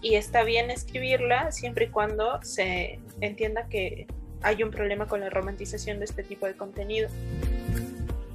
y 0.01 0.15
está 0.15 0.43
bien 0.43 0.71
escribirla 0.71 1.51
siempre 1.51 1.85
y 1.85 1.89
cuando 1.89 2.41
se 2.41 2.99
entienda 3.19 3.67
que 3.67 4.07
hay 4.41 4.63
un 4.63 4.71
problema 4.71 5.07
con 5.07 5.19
la 5.19 5.29
romantización 5.29 5.99
de 5.99 6.05
este 6.05 6.23
tipo 6.23 6.45
de 6.45 6.55
contenido. 6.55 7.09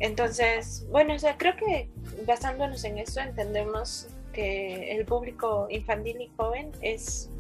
Entonces, 0.01 0.87
bueno, 0.91 1.15
o 1.15 1.19
sea, 1.19 1.39
creo 1.39 1.57
que 1.57 1.89
basándonos 2.27 2.85
en 2.85 2.99
eso 2.99 3.21
entendemos 3.21 4.09
que 4.35 4.93
el 4.93 5.07
público 5.07 5.67
infantil 5.71 6.21
y 6.21 6.31
joven 6.37 6.73
es 6.83 7.31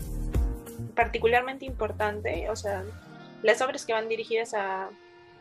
particularmente 0.94 1.64
importante, 1.64 2.48
o 2.50 2.56
sea, 2.56 2.84
las 3.42 3.60
obras 3.60 3.84
que 3.84 3.92
van 3.92 4.08
dirigidas 4.08 4.54
a, 4.54 4.88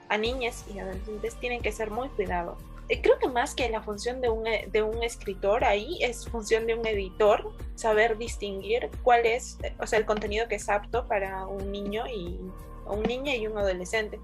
a 0.10 0.18
niñas 0.18 0.66
y 0.74 0.80
adolescentes 0.80 1.36
tienen 1.40 1.62
que 1.62 1.72
ser 1.72 1.90
muy 1.90 2.10
cuidados. 2.10 2.58
Eh, 2.90 3.02
creo 3.02 3.18
que 3.18 3.30
más 3.30 3.56
que 3.56 3.70
la 3.70 3.82
función 3.82 4.20
de 4.20 4.30
un, 4.30 4.44
de 4.44 4.84
un 4.84 5.02
escritor 5.04 5.64
ahí 5.64 5.98
es 6.02 6.28
función 6.28 6.68
de 6.68 6.76
un 6.76 6.86
editor 6.86 7.52
saber 7.76 8.18
distinguir 8.18 8.90
cuál 9.04 9.26
es, 9.26 9.58
o 9.80 9.88
sea, 9.88 10.00
el 10.00 10.06
contenido 10.06 10.48
que 10.48 10.56
es 10.56 10.68
apto 10.70 11.08
para 11.08 11.46
un 11.48 11.72
niño 11.72 12.06
y 12.08 12.40
un 12.86 13.04
niño 13.04 13.34
y 13.34 13.48
un 13.48 13.58
adolescente. 13.58 14.20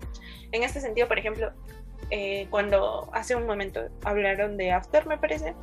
En 0.52 0.64
este 0.64 0.82
sentido, 0.82 1.08
por 1.08 1.18
ejemplo, 1.18 1.52
eh, 2.12 2.48
cuando 2.50 3.10
hace 3.14 3.36
un 3.36 3.46
momento 3.46 3.82
hablaron 4.04 4.58
de 4.58 4.72
After, 4.72 5.06
me 5.06 5.18
parece, 5.18 5.54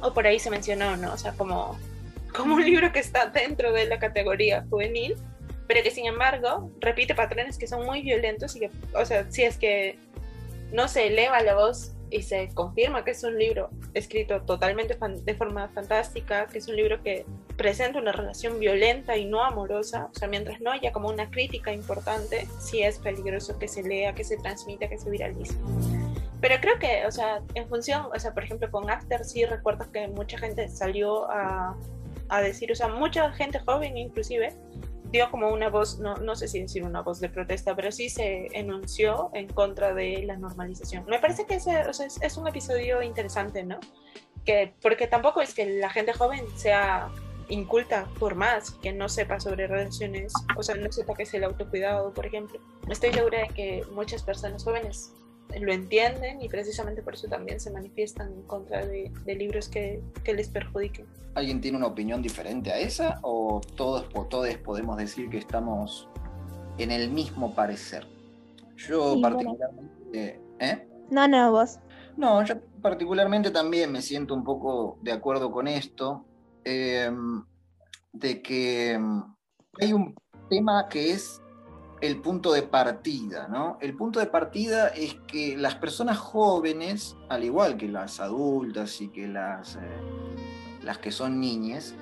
o 0.00 0.12
por 0.12 0.26
ahí 0.26 0.38
se 0.38 0.50
mencionó, 0.50 0.96
¿no? 0.96 1.12
O 1.12 1.16
sea, 1.16 1.32
como, 1.32 1.76
como 2.36 2.54
un 2.54 2.64
libro 2.64 2.92
que 2.92 3.00
está 3.00 3.26
dentro 3.26 3.72
de 3.72 3.86
la 3.86 3.98
categoría 3.98 4.64
juvenil, 4.68 5.16
pero 5.66 5.82
que 5.82 5.90
sin 5.90 6.06
embargo 6.06 6.70
repite 6.80 7.14
patrones 7.14 7.58
que 7.58 7.66
son 7.66 7.84
muy 7.84 8.02
violentos 8.02 8.54
y 8.56 8.60
que, 8.60 8.70
o 8.94 9.04
sea, 9.04 9.30
si 9.30 9.42
es 9.42 9.56
que 9.58 9.98
no 10.72 10.88
se 10.88 11.06
eleva 11.08 11.40
la 11.40 11.54
voz 11.54 11.92
y 12.10 12.22
se 12.22 12.48
confirma 12.54 13.04
que 13.04 13.10
es 13.12 13.24
un 13.24 13.36
libro 13.36 13.70
escrito 13.94 14.42
totalmente 14.42 14.96
de 15.24 15.34
forma 15.34 15.68
fantástica, 15.68 16.46
que 16.46 16.58
es 16.58 16.68
un 16.68 16.76
libro 16.76 17.02
que 17.02 17.24
presenta 17.56 17.98
una 17.98 18.12
relación 18.12 18.60
violenta 18.60 19.16
y 19.16 19.24
no 19.24 19.42
amorosa, 19.42 20.08
o 20.12 20.14
sea, 20.14 20.28
mientras 20.28 20.60
no 20.60 20.70
haya 20.70 20.92
como 20.92 21.08
una 21.08 21.30
crítica 21.30 21.72
importante, 21.72 22.46
sí 22.60 22.82
es 22.82 22.98
peligroso 22.98 23.58
que 23.58 23.66
se 23.66 23.82
lea, 23.82 24.14
que 24.14 24.24
se 24.24 24.36
transmita, 24.36 24.88
que 24.88 24.98
se 24.98 25.10
viralice. 25.10 25.56
Pero 26.40 26.60
creo 26.60 26.78
que, 26.78 27.06
o 27.06 27.10
sea, 27.10 27.40
en 27.54 27.66
función, 27.68 28.06
o 28.14 28.18
sea, 28.20 28.32
por 28.34 28.44
ejemplo, 28.44 28.70
con 28.70 28.88
After 28.90 29.24
sí 29.24 29.44
recuerdo 29.44 29.90
que 29.90 30.06
mucha 30.08 30.38
gente 30.38 30.68
salió 30.68 31.28
a, 31.30 31.76
a 32.28 32.40
decir, 32.40 32.70
o 32.72 32.74
sea, 32.74 32.88
mucha 32.88 33.32
gente 33.32 33.58
joven 33.60 33.96
inclusive, 33.96 34.54
dio 35.10 35.30
como 35.30 35.50
una 35.50 35.68
voz, 35.68 35.98
no, 35.98 36.16
no 36.16 36.34
sé 36.34 36.48
si 36.48 36.60
decir 36.60 36.82
una 36.84 37.02
voz 37.02 37.20
de 37.20 37.28
protesta, 37.28 37.74
pero 37.76 37.92
sí 37.92 38.08
se 38.08 38.48
enunció 38.52 39.30
en 39.34 39.48
contra 39.48 39.94
de 39.94 40.22
la 40.24 40.36
normalización. 40.36 41.04
Me 41.06 41.18
parece 41.18 41.46
que 41.46 41.56
ese, 41.56 41.86
o 41.86 41.92
sea, 41.92 42.06
es, 42.06 42.36
un 42.36 42.48
episodio 42.48 43.02
interesante, 43.02 43.62
¿no? 43.62 43.78
Que, 44.44 44.74
porque 44.82 45.06
tampoco 45.06 45.40
es 45.40 45.54
que 45.54 45.66
la 45.66 45.90
gente 45.90 46.12
joven 46.12 46.44
sea 46.56 47.08
inculta 47.48 48.08
por 48.18 48.34
más 48.34 48.72
que 48.72 48.92
no 48.92 49.08
sepa 49.08 49.38
sobre 49.38 49.68
relaciones, 49.68 50.32
o 50.56 50.62
sea, 50.62 50.74
no 50.74 50.90
sepa 50.90 51.14
qué 51.14 51.22
es 51.22 51.34
el 51.34 51.44
autocuidado, 51.44 52.12
por 52.12 52.26
ejemplo. 52.26 52.60
Estoy 52.88 53.12
segura 53.12 53.40
de 53.40 53.48
que 53.48 53.84
muchas 53.92 54.22
personas 54.22 54.64
jóvenes 54.64 55.12
lo 55.60 55.72
entienden 55.72 56.40
y 56.40 56.48
precisamente 56.48 57.02
por 57.02 57.14
eso 57.14 57.28
también 57.28 57.60
se 57.60 57.70
manifiestan 57.70 58.32
en 58.32 58.42
contra 58.42 58.84
de, 58.84 59.10
libros 59.26 59.68
que, 59.68 60.02
que, 60.24 60.34
les 60.34 60.48
perjudiquen. 60.48 61.06
¿Alguien 61.34 61.60
tiene 61.60 61.76
una 61.78 61.86
opinión 61.86 62.22
diferente 62.22 62.72
a 62.72 62.78
esa 62.78 63.18
o 63.22 63.60
todos, 63.76 64.08
todos 64.28 64.56
podemos 64.58 64.96
decir 64.96 65.28
que 65.30 65.38
estamos 65.38 66.08
en 66.78 66.90
el 66.90 67.10
mismo 67.10 67.54
parecer? 67.54 68.06
Yo 68.76 69.20
particularmente... 69.20 70.40
¿eh? 70.60 70.88
No, 71.10 71.26
no, 71.28 71.50
vos. 71.50 71.78
No, 72.16 72.44
yo 72.44 72.56
particularmente 72.80 73.50
también 73.50 73.92
me 73.92 74.02
siento 74.02 74.34
un 74.34 74.44
poco 74.44 74.98
de 75.02 75.12
acuerdo 75.12 75.50
con 75.50 75.68
esto, 75.68 76.24
em, 76.64 77.44
de 78.12 78.42
que 78.42 78.92
em, 78.92 79.22
hay 79.80 79.92
un 79.92 80.14
tema 80.48 80.88
que 80.88 81.12
es 81.12 81.40
el 82.00 82.20
punto 82.20 82.52
de 82.52 82.62
partida, 82.62 83.48
¿no? 83.48 83.78
El 83.80 83.96
punto 83.96 84.20
de 84.20 84.26
partida 84.26 84.88
es 84.88 85.14
que 85.26 85.56
las 85.56 85.74
personas 85.76 86.18
jóvenes, 86.18 87.16
al 87.28 87.44
igual 87.44 87.76
que 87.76 87.88
las 87.88 88.20
adultas 88.20 89.00
y 89.00 89.08
que 89.08 89.26
las, 89.26 89.76
eh, 89.76 89.80
las 90.82 90.98
que 90.98 91.10
son 91.10 91.40
niñas, 91.40 91.94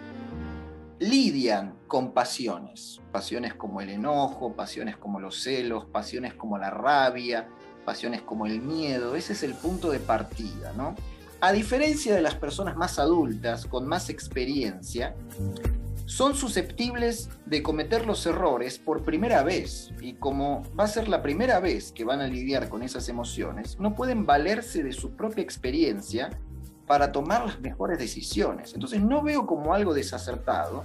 lidian 0.99 1.75
con 1.87 2.13
pasiones, 2.13 3.01
pasiones 3.13 3.55
como 3.55 3.81
el 3.81 3.91
enojo, 3.91 4.55
pasiones 4.55 4.97
como 4.97 5.21
los 5.21 5.43
celos, 5.43 5.85
pasiones 5.85 6.35
como 6.35 6.59
la 6.59 6.71
rabia, 6.71 7.49
pasiones 7.85 8.23
como 8.23 8.47
el 8.47 8.61
miedo, 8.61 9.15
ese 9.15 9.35
es 9.35 9.43
el 9.43 9.55
punto 9.55 9.91
de 9.91 10.01
partida, 10.01 10.73
¿no? 10.77 10.95
A 11.41 11.53
diferencia 11.53 12.15
de 12.15 12.23
las 12.23 12.35
personas 12.35 12.77
más 12.77 12.99
adultas, 12.99 13.67
con 13.67 13.87
más 13.87 14.09
experiencia, 14.09 15.15
son 16.07 16.35
susceptibles 16.35 17.31
de 17.47 17.63
cometer 17.63 18.07
los 18.07 18.27
errores 18.27 18.79
por 18.79 19.05
primera 19.05 19.43
vez 19.43 19.91
y 20.01 20.15
como 20.15 20.63
va 20.79 20.85
a 20.85 20.89
ser 20.89 21.09
la 21.09 21.23
primera 21.23 21.61
vez 21.61 21.93
que 21.93 22.05
van 22.05 22.21
a 22.21 22.27
lidiar 22.27 22.69
con 22.69 22.83
esas 22.83 23.09
emociones, 23.09 23.79
no 23.81 23.95
pueden 23.95 24.27
valerse 24.27 24.83
de 24.83 24.93
su 24.93 25.17
propia 25.17 25.43
experiencia 25.43 26.31
para 26.87 27.13
tomar 27.13 27.47
las 27.47 27.61
mejores 27.61 27.99
decisiones. 27.99 28.75
Entonces 28.75 29.03
no 29.03 29.23
veo 29.23 29.47
como 29.47 29.75
algo 29.75 29.95
desacertado 29.95 30.85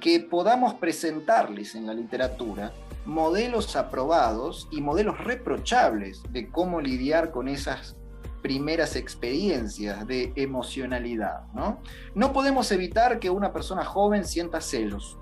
que 0.00 0.20
podamos 0.20 0.74
presentarles 0.74 1.74
en 1.74 1.86
la 1.86 1.94
literatura 1.94 2.72
modelos 3.04 3.76
aprobados 3.76 4.68
y 4.70 4.80
modelos 4.80 5.18
reprochables 5.18 6.22
de 6.30 6.48
cómo 6.48 6.80
lidiar 6.80 7.30
con 7.30 7.48
esas 7.48 7.96
primeras 8.44 8.94
experiencias 8.94 10.06
de 10.06 10.34
emocionalidad. 10.36 11.44
¿no? 11.54 11.80
no 12.14 12.34
podemos 12.34 12.70
evitar 12.72 13.18
que 13.18 13.30
una 13.30 13.54
persona 13.54 13.86
joven 13.86 14.26
sienta 14.26 14.60
celos, 14.60 15.16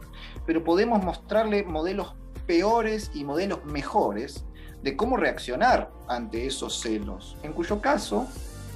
pero 0.44 0.64
podemos 0.64 1.04
mostrarle 1.04 1.62
modelos 1.62 2.16
peores 2.48 3.12
y 3.14 3.22
modelos 3.22 3.64
mejores 3.64 4.44
de 4.82 4.96
cómo 4.96 5.16
reaccionar 5.16 5.92
ante 6.08 6.46
esos 6.46 6.80
celos, 6.80 7.36
en 7.44 7.52
cuyo 7.52 7.80
caso 7.80 8.26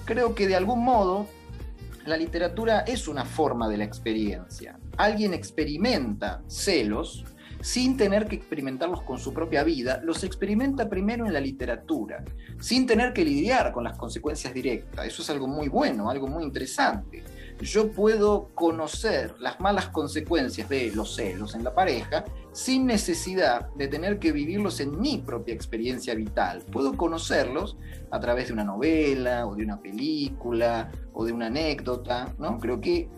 creo 0.04 0.37
que 0.37 0.46
de 0.46 0.54
algún 0.54 0.85
modo 0.85 1.26
la 2.04 2.16
literatura 2.16 2.85
es 2.87 3.09
una 3.09 3.24
forma 3.24 3.68
de 3.68 3.78
la 3.78 3.85
experiencia. 3.85 4.78
Alguien 4.96 5.35
experimenta 5.35 6.44
celos 6.46 7.24
sin 7.66 7.96
tener 7.96 8.29
que 8.29 8.37
experimentarlos 8.37 9.02
con 9.02 9.18
su 9.18 9.35
propia 9.35 9.64
vida, 9.64 10.00
los 10.05 10.22
experimenta 10.22 10.88
primero 10.88 11.26
en 11.26 11.33
la 11.33 11.40
literatura, 11.40 12.24
sin 12.61 12.87
tener 12.87 13.12
que 13.12 13.24
lidiar 13.24 13.72
con 13.72 13.83
las 13.83 13.98
consecuencias 13.98 14.55
directas. 14.55 15.05
Eso 15.05 15.22
es 15.22 15.31
algo 15.31 15.48
muy 15.48 15.66
bueno, 15.66 16.09
algo 16.09 16.29
muy 16.29 16.44
interesante. 16.44 17.24
Yo 17.61 17.90
puedo 17.90 18.50
conocer 18.55 19.35
las 19.40 19.59
malas 19.59 19.88
consecuencias 19.88 20.68
de 20.68 20.92
los 20.94 21.16
celos 21.16 21.57
en 21.57 21.64
la 21.64 21.74
pareja 21.74 22.24
sin 22.52 22.87
necesidad 22.87 23.68
de 23.74 23.88
tener 23.88 24.20
que 24.20 24.31
vivirlos 24.31 24.79
en 24.79 25.00
mi 25.00 25.18
propia 25.18 25.52
experiencia 25.52 26.14
vital. 26.14 26.62
Puedo 26.70 26.96
conocerlos 26.96 27.76
a 28.12 28.20
través 28.20 28.46
de 28.46 28.52
una 28.52 28.64
novela 28.64 29.44
o 29.44 29.57
de 29.57 29.64
una 29.64 29.81
película 29.81 30.92
o 31.12 31.24
de 31.24 31.33
una 31.33 31.46
anécdota, 31.46 32.33
¿no? 32.38 32.61
Creo 32.61 32.81
que 32.81 33.09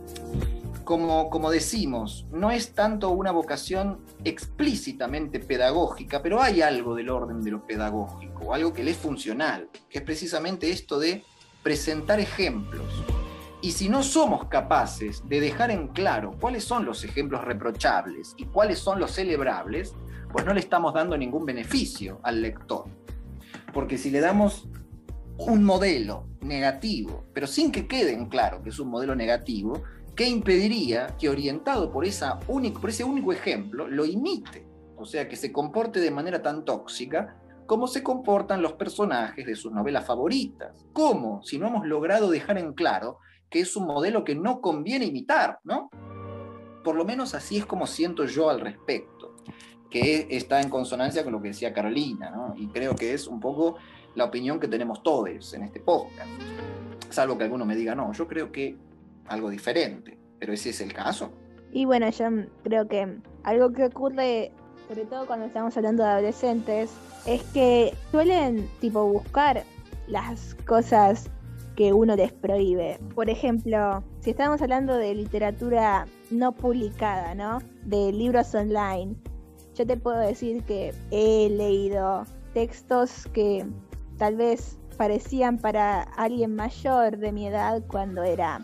como, 0.88 1.50
decimos, 1.50 2.26
no 2.30 2.50
es 2.50 2.72
tanto 2.72 3.10
una 3.10 3.30
vocación 3.30 4.06
explícitamente 4.24 5.38
pedagógica, 5.38 6.22
pero 6.22 6.40
hay 6.40 6.62
algo 6.62 6.94
del 6.94 7.10
orden 7.10 7.42
de 7.42 7.50
lo 7.50 7.66
pedagógico, 7.66 8.54
algo 8.54 8.72
que 8.72 8.82
le 8.82 8.92
es 8.92 8.96
funcional, 8.96 9.68
que 9.90 9.98
es 9.98 10.04
precisamente 10.04 10.70
esto 10.70 10.98
de 10.98 11.24
presentar 11.62 12.20
ejemplos. 12.20 12.86
Y 13.60 13.72
si 13.72 13.90
no 13.90 14.02
somos 14.02 14.46
capaces 14.46 15.28
de 15.28 15.40
dejar 15.40 15.70
en 15.70 15.88
claro 15.88 16.34
cuáles 16.40 16.64
son 16.64 16.86
los 16.86 17.04
ejemplos 17.04 17.44
reprochables 17.44 18.32
y 18.38 18.46
cuáles 18.46 18.78
son 18.78 18.98
los 18.98 19.10
celebrables, 19.10 19.94
pues 20.32 20.46
no 20.46 20.54
le 20.54 20.60
estamos 20.60 20.94
dando 20.94 21.18
ningún 21.18 21.44
beneficio 21.44 22.18
al 22.22 22.40
lector. 22.40 22.86
Porque 23.74 23.98
si 23.98 24.10
le 24.10 24.20
damos 24.20 24.70
un 25.36 25.64
modelo 25.64 26.26
negativo, 26.40 27.26
pero 27.34 27.46
sin 27.46 27.70
que 27.72 27.86
quede 27.86 28.14
en 28.14 28.30
claro 28.30 28.62
que 28.62 28.70
es 28.70 28.78
un 28.78 28.88
modelo 28.88 29.14
negativo, 29.14 29.82
¿Qué 30.18 30.28
impediría 30.28 31.16
que 31.16 31.28
orientado 31.28 31.92
por 31.92 32.04
ese 32.04 32.26
único 32.48 33.32
ejemplo 33.32 33.86
lo 33.86 34.04
imite? 34.04 34.66
O 34.96 35.04
sea, 35.04 35.28
que 35.28 35.36
se 35.36 35.52
comporte 35.52 36.00
de 36.00 36.10
manera 36.10 36.42
tan 36.42 36.64
tóxica 36.64 37.36
como 37.66 37.86
se 37.86 38.02
comportan 38.02 38.60
los 38.60 38.72
personajes 38.72 39.46
de 39.46 39.54
sus 39.54 39.70
novelas 39.70 40.04
favoritas. 40.04 40.84
¿Cómo? 40.92 41.40
Si 41.44 41.56
no 41.56 41.68
hemos 41.68 41.86
logrado 41.86 42.30
dejar 42.30 42.58
en 42.58 42.72
claro 42.72 43.18
que 43.48 43.60
es 43.60 43.76
un 43.76 43.86
modelo 43.86 44.24
que 44.24 44.34
no 44.34 44.60
conviene 44.60 45.04
imitar, 45.04 45.60
¿no? 45.62 45.88
Por 46.82 46.96
lo 46.96 47.04
menos 47.04 47.36
así 47.36 47.58
es 47.58 47.64
como 47.64 47.86
siento 47.86 48.24
yo 48.24 48.50
al 48.50 48.58
respecto, 48.58 49.36
que 49.88 50.26
está 50.30 50.60
en 50.60 50.68
consonancia 50.68 51.22
con 51.22 51.32
lo 51.32 51.40
que 51.40 51.48
decía 51.50 51.72
Carolina, 51.72 52.28
¿no? 52.30 52.54
Y 52.56 52.66
creo 52.66 52.96
que 52.96 53.14
es 53.14 53.28
un 53.28 53.38
poco 53.38 53.76
la 54.16 54.24
opinión 54.24 54.58
que 54.58 54.66
tenemos 54.66 55.00
todos 55.04 55.54
en 55.54 55.62
este 55.62 55.78
podcast. 55.78 56.28
Salvo 57.08 57.38
que 57.38 57.44
alguno 57.44 57.64
me 57.64 57.76
diga, 57.76 57.94
no, 57.94 58.12
yo 58.12 58.26
creo 58.26 58.50
que 58.50 58.87
algo 59.28 59.50
diferente, 59.50 60.18
pero 60.38 60.52
ese 60.52 60.70
es 60.70 60.80
el 60.80 60.92
caso. 60.92 61.30
Y 61.72 61.84
bueno, 61.84 62.08
yo 62.10 62.26
creo 62.64 62.88
que 62.88 63.18
algo 63.44 63.72
que 63.72 63.84
ocurre, 63.84 64.52
sobre 64.88 65.04
todo 65.04 65.26
cuando 65.26 65.46
estamos 65.46 65.76
hablando 65.76 66.02
de 66.02 66.08
adolescentes, 66.10 66.90
es 67.26 67.42
que 67.54 67.94
suelen 68.10 68.68
tipo 68.80 69.04
buscar 69.06 69.64
las 70.06 70.54
cosas 70.66 71.30
que 71.76 71.92
uno 71.92 72.16
les 72.16 72.32
prohíbe. 72.32 72.98
Por 73.14 73.30
ejemplo, 73.30 74.02
si 74.20 74.30
estamos 74.30 74.60
hablando 74.62 74.96
de 74.96 75.14
literatura 75.14 76.06
no 76.30 76.52
publicada, 76.52 77.34
¿no? 77.34 77.60
De 77.84 78.12
libros 78.12 78.54
online, 78.54 79.14
yo 79.74 79.86
te 79.86 79.96
puedo 79.96 80.18
decir 80.18 80.64
que 80.64 80.92
he 81.10 81.48
leído 81.50 82.24
textos 82.52 83.28
que 83.32 83.64
tal 84.16 84.36
vez 84.36 84.78
parecían 84.96 85.58
para 85.58 86.02
alguien 86.02 86.56
mayor 86.56 87.18
de 87.18 87.30
mi 87.30 87.46
edad 87.46 87.82
cuando 87.86 88.24
era 88.24 88.60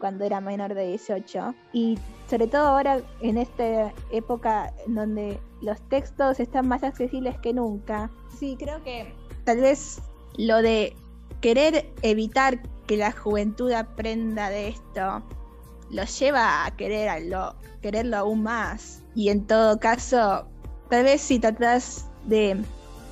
cuando 0.00 0.24
era 0.24 0.40
menor 0.40 0.74
de 0.74 0.88
18 0.88 1.54
y 1.72 1.98
sobre 2.28 2.48
todo 2.48 2.66
ahora 2.68 3.00
en 3.20 3.38
esta 3.38 3.92
época 4.10 4.72
donde 4.86 5.38
los 5.60 5.80
textos 5.88 6.40
están 6.40 6.66
más 6.66 6.82
accesibles 6.82 7.38
que 7.38 7.52
nunca. 7.52 8.10
Sí, 8.38 8.56
creo 8.58 8.82
que 8.82 9.14
tal 9.44 9.60
vez 9.60 10.00
lo 10.36 10.62
de 10.62 10.96
querer 11.40 11.92
evitar 12.02 12.60
que 12.86 12.96
la 12.96 13.12
juventud 13.12 13.70
aprenda 13.72 14.50
de 14.50 14.68
esto 14.68 15.22
lo 15.90 16.04
lleva 16.04 16.64
a 16.64 16.76
quererlo, 16.76 17.54
quererlo 17.82 18.16
aún 18.18 18.42
más. 18.42 19.02
Y 19.14 19.28
en 19.28 19.46
todo 19.46 19.78
caso, 19.78 20.46
tal 20.88 21.04
vez 21.04 21.20
si 21.20 21.38
tratas 21.38 22.08
de 22.26 22.56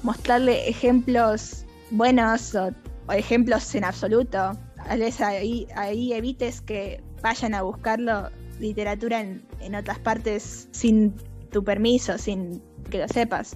mostrarle 0.02 0.68
ejemplos 0.68 1.64
buenos 1.90 2.54
o, 2.54 2.70
ejemplos 3.12 3.74
en 3.74 3.84
absoluto, 3.84 4.52
tal 4.88 5.00
vez 5.00 5.20
ahí, 5.20 5.68
ahí 5.76 6.14
evites 6.14 6.62
que 6.62 7.02
vayan 7.22 7.52
a 7.52 7.60
buscarlo 7.60 8.30
literatura 8.58 9.20
en, 9.20 9.46
en 9.60 9.74
otras 9.74 9.98
partes 9.98 10.68
sin 10.70 11.14
tu 11.50 11.62
permiso, 11.62 12.16
sin 12.16 12.62
que 12.90 12.98
lo 12.98 13.08
sepas. 13.08 13.54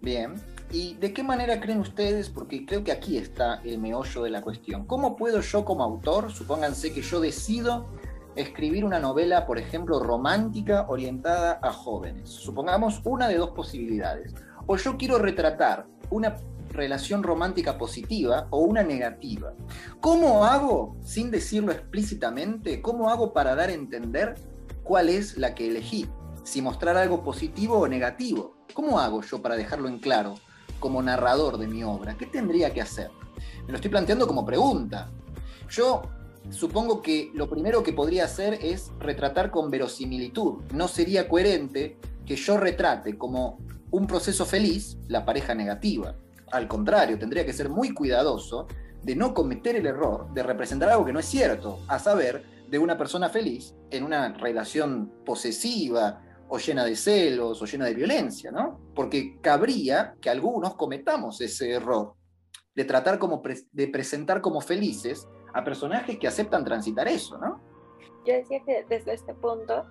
Bien. 0.00 0.34
¿Y 0.70 0.94
de 0.94 1.12
qué 1.12 1.24
manera 1.24 1.60
creen 1.60 1.80
ustedes? 1.80 2.28
Porque 2.28 2.64
creo 2.64 2.84
que 2.84 2.92
aquí 2.92 3.18
está 3.18 3.60
el 3.64 3.78
meollo 3.78 4.22
de 4.22 4.30
la 4.30 4.42
cuestión. 4.42 4.86
¿Cómo 4.86 5.16
puedo 5.16 5.40
yo 5.40 5.64
como 5.64 5.82
autor, 5.82 6.32
supónganse 6.32 6.92
que 6.92 7.02
yo 7.02 7.18
decido 7.18 7.86
escribir 8.36 8.84
una 8.84 9.00
novela, 9.00 9.44
por 9.44 9.58
ejemplo, 9.58 9.98
romántica 9.98 10.86
orientada 10.88 11.58
a 11.62 11.72
jóvenes? 11.72 12.30
Supongamos 12.30 13.00
una 13.04 13.26
de 13.26 13.38
dos 13.38 13.50
posibilidades. 13.50 14.34
O 14.66 14.76
yo 14.76 14.96
quiero 14.96 15.18
retratar 15.18 15.86
una 16.10 16.36
relación 16.70 17.22
romántica 17.22 17.78
positiva 17.78 18.46
o 18.50 18.60
una 18.60 18.82
negativa. 18.82 19.54
¿Cómo 20.00 20.44
hago, 20.44 20.96
sin 21.02 21.30
decirlo 21.30 21.72
explícitamente, 21.72 22.82
cómo 22.82 23.10
hago 23.10 23.32
para 23.32 23.54
dar 23.54 23.70
a 23.70 23.74
entender 23.74 24.34
cuál 24.82 25.08
es 25.08 25.36
la 25.36 25.54
que 25.54 25.68
elegí? 25.68 26.08
Si 26.44 26.62
mostrar 26.62 26.96
algo 26.96 27.24
positivo 27.24 27.78
o 27.78 27.88
negativo. 27.88 28.56
¿Cómo 28.74 29.00
hago 29.00 29.22
yo 29.22 29.40
para 29.42 29.56
dejarlo 29.56 29.88
en 29.88 29.98
claro 29.98 30.34
como 30.78 31.02
narrador 31.02 31.58
de 31.58 31.66
mi 31.66 31.82
obra? 31.82 32.16
¿Qué 32.16 32.26
tendría 32.26 32.72
que 32.72 32.82
hacer? 32.82 33.10
Me 33.64 33.72
lo 33.72 33.76
estoy 33.76 33.90
planteando 33.90 34.26
como 34.26 34.44
pregunta. 34.44 35.10
Yo 35.70 36.02
supongo 36.50 37.02
que 37.02 37.30
lo 37.34 37.48
primero 37.48 37.82
que 37.82 37.92
podría 37.92 38.24
hacer 38.24 38.58
es 38.62 38.92
retratar 39.00 39.50
con 39.50 39.70
verosimilitud. 39.70 40.62
No 40.72 40.88
sería 40.88 41.28
coherente 41.28 41.98
que 42.24 42.36
yo 42.36 42.58
retrate 42.58 43.16
como 43.16 43.58
un 43.90 44.06
proceso 44.06 44.44
feliz 44.44 44.98
la 45.08 45.24
pareja 45.24 45.54
negativa. 45.54 46.16
Al 46.52 46.68
contrario, 46.68 47.18
tendría 47.18 47.44
que 47.44 47.52
ser 47.52 47.68
muy 47.68 47.92
cuidadoso 47.92 48.66
de 49.02 49.16
no 49.16 49.34
cometer 49.34 49.76
el 49.76 49.86
error 49.86 50.32
de 50.32 50.42
representar 50.42 50.88
algo 50.88 51.04
que 51.04 51.12
no 51.12 51.20
es 51.20 51.26
cierto, 51.26 51.80
a 51.88 51.98
saber, 51.98 52.44
de 52.68 52.78
una 52.78 52.98
persona 52.98 53.28
feliz 53.28 53.74
en 53.90 54.02
una 54.02 54.32
relación 54.32 55.12
posesiva 55.24 56.20
o 56.48 56.58
llena 56.58 56.84
de 56.84 56.96
celos 56.96 57.62
o 57.62 57.64
llena 57.64 57.86
de 57.86 57.94
violencia, 57.94 58.50
¿no? 58.50 58.80
Porque 58.94 59.38
cabría 59.40 60.16
que 60.20 60.30
algunos 60.30 60.74
cometamos 60.74 61.40
ese 61.40 61.70
error 61.70 62.14
de 62.74 62.84
tratar 62.84 63.18
como 63.18 63.42
de 63.72 63.88
presentar 63.88 64.40
como 64.40 64.60
felices 64.60 65.28
a 65.54 65.64
personajes 65.64 66.18
que 66.18 66.28
aceptan 66.28 66.64
transitar 66.64 67.08
eso, 67.08 67.38
¿no? 67.38 67.60
Yo 68.26 68.34
decía 68.34 68.60
que 68.64 68.84
desde 68.88 69.14
este 69.14 69.32
punto 69.34 69.84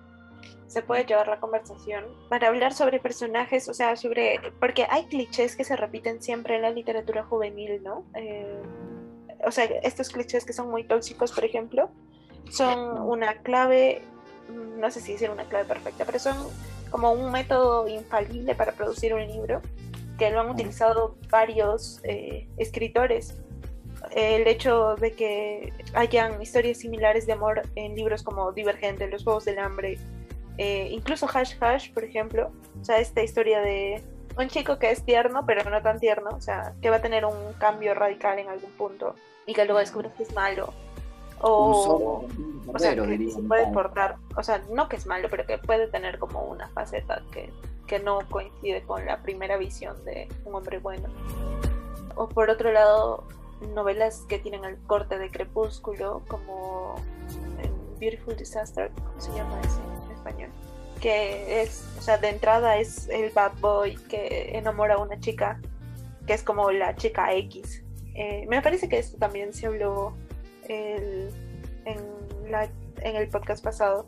se 0.66 0.82
puede 0.82 1.04
llevar 1.04 1.28
la 1.28 1.40
conversación 1.40 2.04
para 2.28 2.48
hablar 2.48 2.72
sobre 2.74 2.98
personajes, 2.98 3.68
o 3.68 3.74
sea, 3.74 3.96
sobre, 3.96 4.40
porque 4.60 4.86
hay 4.90 5.06
clichés 5.06 5.56
que 5.56 5.64
se 5.64 5.76
repiten 5.76 6.22
siempre 6.22 6.56
en 6.56 6.62
la 6.62 6.70
literatura 6.70 7.22
juvenil, 7.24 7.82
¿no? 7.82 8.04
Eh, 8.14 8.62
o 9.44 9.50
sea, 9.50 9.64
estos 9.64 10.08
clichés 10.08 10.44
que 10.44 10.52
son 10.52 10.70
muy 10.70 10.84
tóxicos, 10.84 11.32
por 11.32 11.44
ejemplo, 11.44 11.90
son 12.50 13.00
una 13.00 13.38
clave, 13.42 14.02
no 14.48 14.90
sé 14.90 15.00
si 15.00 15.12
decir 15.12 15.30
una 15.30 15.44
clave 15.44 15.64
perfecta, 15.64 16.04
pero 16.04 16.18
son 16.18 16.36
como 16.90 17.12
un 17.12 17.30
método 17.30 17.88
infalible 17.88 18.54
para 18.54 18.72
producir 18.72 19.14
un 19.14 19.26
libro 19.26 19.60
que 20.18 20.30
lo 20.30 20.40
han 20.40 20.50
utilizado 20.50 21.16
varios 21.30 22.00
eh, 22.04 22.48
escritores. 22.56 23.34
El 24.12 24.46
hecho 24.46 24.94
de 24.96 25.12
que 25.12 25.72
hayan 25.94 26.40
historias 26.40 26.78
similares 26.78 27.26
de 27.26 27.32
amor 27.32 27.62
en 27.74 27.94
libros 27.94 28.22
como 28.22 28.52
Divergente, 28.52 29.08
Los 29.08 29.24
Juegos 29.24 29.44
del 29.44 29.58
Hambre, 29.58 29.98
eh, 30.58 30.88
incluso 30.90 31.26
Hash 31.32 31.54
Hash, 31.60 31.92
por 31.92 32.04
ejemplo, 32.04 32.50
o 32.80 32.84
sea, 32.84 32.98
esta 32.98 33.22
historia 33.22 33.60
de 33.60 34.02
un 34.38 34.48
chico 34.48 34.78
que 34.78 34.90
es 34.90 35.04
tierno, 35.04 35.44
pero 35.46 35.68
no 35.68 35.82
tan 35.82 35.98
tierno, 35.98 36.30
o 36.30 36.40
sea, 36.40 36.74
que 36.80 36.90
va 36.90 36.96
a 36.96 37.02
tener 37.02 37.24
un 37.24 37.52
cambio 37.58 37.94
radical 37.94 38.38
en 38.38 38.48
algún 38.48 38.70
punto 38.72 39.14
y 39.46 39.54
que 39.54 39.64
luego 39.64 39.80
descubres 39.80 40.12
que 40.14 40.24
es 40.24 40.34
malo. 40.34 40.72
O, 41.40 42.26
o 42.66 42.78
sea, 42.78 42.94
que 42.94 43.30
se 43.30 43.42
puede 43.42 43.66
portar, 43.72 44.16
o 44.36 44.42
sea, 44.42 44.62
no 44.70 44.88
que 44.88 44.96
es 44.96 45.06
malo, 45.06 45.28
pero 45.30 45.46
que 45.46 45.58
puede 45.58 45.86
tener 45.86 46.18
como 46.18 46.44
una 46.44 46.68
faceta 46.68 47.22
que, 47.30 47.52
que 47.86 47.98
no 47.98 48.20
coincide 48.30 48.82
con 48.82 49.04
la 49.04 49.22
primera 49.22 49.58
visión 49.58 50.02
de 50.04 50.28
un 50.44 50.54
hombre 50.54 50.78
bueno. 50.78 51.08
O 52.14 52.28
por 52.28 52.48
otro 52.48 52.72
lado, 52.72 53.24
novelas 53.74 54.24
que 54.28 54.38
tienen 54.38 54.64
el 54.64 54.78
corte 54.86 55.18
de 55.18 55.30
crepúsculo, 55.30 56.22
como 56.26 56.94
Beautiful 57.98 58.36
Disaster, 58.36 58.90
¿cómo 58.94 59.20
se 59.20 59.32
llama 59.32 59.60
ese? 59.60 59.95
Que 61.00 61.62
es, 61.62 61.84
o 61.98 62.02
sea, 62.02 62.18
de 62.18 62.28
entrada 62.28 62.78
es 62.78 63.08
el 63.08 63.30
bad 63.30 63.52
boy 63.60 63.96
que 64.08 64.56
enamora 64.56 64.94
a 64.94 64.98
una 64.98 65.18
chica, 65.20 65.60
que 66.26 66.34
es 66.34 66.42
como 66.42 66.70
la 66.70 66.96
chica 66.96 67.34
X. 67.34 67.82
Eh, 68.14 68.46
me 68.48 68.62
parece 68.62 68.88
que 68.88 68.98
esto 68.98 69.18
también 69.18 69.52
se 69.52 69.66
habló 69.66 70.14
en, 70.68 71.28
la, 72.48 72.68
en 73.02 73.16
el 73.16 73.28
podcast 73.28 73.62
pasado. 73.62 74.06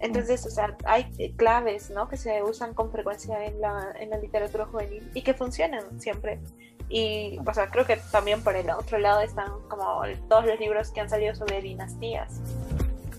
Entonces, 0.00 0.44
o 0.46 0.50
sea, 0.50 0.76
hay 0.84 1.32
claves, 1.36 1.90
¿no? 1.90 2.08
Que 2.08 2.16
se 2.16 2.42
usan 2.42 2.74
con 2.74 2.90
frecuencia 2.90 3.44
en 3.46 3.60
la, 3.60 3.94
en 3.98 4.10
la 4.10 4.18
literatura 4.18 4.66
juvenil 4.66 5.08
y 5.14 5.22
que 5.22 5.32
funcionan 5.32 6.00
siempre. 6.00 6.40
Y, 6.88 7.38
o 7.46 7.54
sea, 7.54 7.70
creo 7.70 7.86
que 7.86 7.96
también 8.10 8.42
por 8.42 8.54
el 8.56 8.68
otro 8.68 8.98
lado 8.98 9.20
están 9.22 9.48
como 9.68 10.02
todos 10.28 10.44
los 10.44 10.58
libros 10.58 10.90
que 10.90 11.00
han 11.00 11.08
salido 11.08 11.34
sobre 11.34 11.62
dinastías 11.62 12.40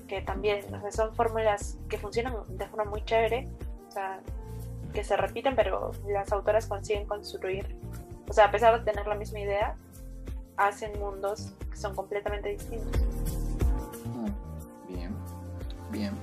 que 0.08 0.22
también 0.22 0.66
son 0.92 1.14
fórmulas 1.16 1.78
que 1.90 1.98
funcionan 1.98 2.36
de 2.50 2.68
forma 2.68 2.86
muy 2.86 3.04
chévere, 3.04 3.48
o 3.88 3.92
sea, 3.92 4.22
que 4.94 5.04
se 5.04 5.18
repiten, 5.18 5.56
pero 5.56 5.92
las 6.08 6.32
autoras 6.32 6.68
consiguen 6.68 7.06
construir, 7.08 7.76
o 8.28 8.34
sea, 8.34 8.46
a 8.46 8.52
pesar 8.52 8.80
de 8.80 8.92
tener 8.92 9.08
la 9.08 9.16
misma 9.16 9.40
idea, 9.40 9.76
hacen 10.58 10.98
mundos 11.00 11.54
que 11.70 11.78
son 11.78 11.96
completamente 11.96 12.50
distintos. 12.50 13.02
Mm, 14.06 14.94
bien, 14.94 15.16
bien. 15.92 16.14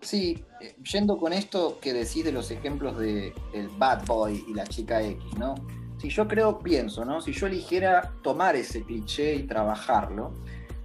Sí, 0.00 0.44
eh, 0.60 0.74
yendo 0.82 1.16
con 1.16 1.32
esto 1.32 1.78
que 1.80 1.92
decís 1.92 2.24
de 2.24 2.32
los 2.32 2.50
ejemplos 2.50 2.98
de 2.98 3.32
el 3.52 3.68
bad 3.68 4.04
boy 4.04 4.44
y 4.48 4.54
la 4.54 4.66
chica 4.66 5.00
X, 5.00 5.38
¿no? 5.38 5.54
Si 5.98 6.08
yo 6.08 6.26
creo, 6.26 6.58
pienso, 6.58 7.04
¿no? 7.04 7.20
Si 7.20 7.32
yo 7.32 7.46
eligiera 7.46 8.12
tomar 8.22 8.56
ese 8.56 8.82
cliché 8.82 9.36
y 9.36 9.44
trabajarlo, 9.44 10.34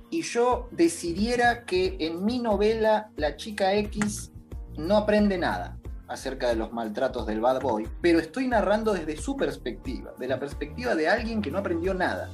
y 0.10 0.22
yo 0.22 0.68
decidiera 0.72 1.66
que 1.66 1.98
en 2.00 2.24
mi 2.24 2.40
novela 2.40 3.12
la 3.16 3.36
chica 3.36 3.74
X 3.74 4.32
no 4.78 4.98
aprende 4.98 5.38
nada 5.38 5.78
acerca 6.08 6.48
de 6.48 6.56
los 6.56 6.72
maltratos 6.72 7.28
del 7.28 7.42
bad 7.42 7.62
boy, 7.62 7.88
pero 8.02 8.20
estoy 8.20 8.48
narrando 8.48 8.94
desde 8.94 9.18
su 9.18 9.36
perspectiva, 9.36 10.14
de 10.18 10.28
la 10.28 10.40
perspectiva 10.40 10.96
de 10.96 11.10
alguien 11.10 11.42
que 11.42 11.52
no 11.52 11.58
aprendió 11.58 11.94
nada. 11.94 12.30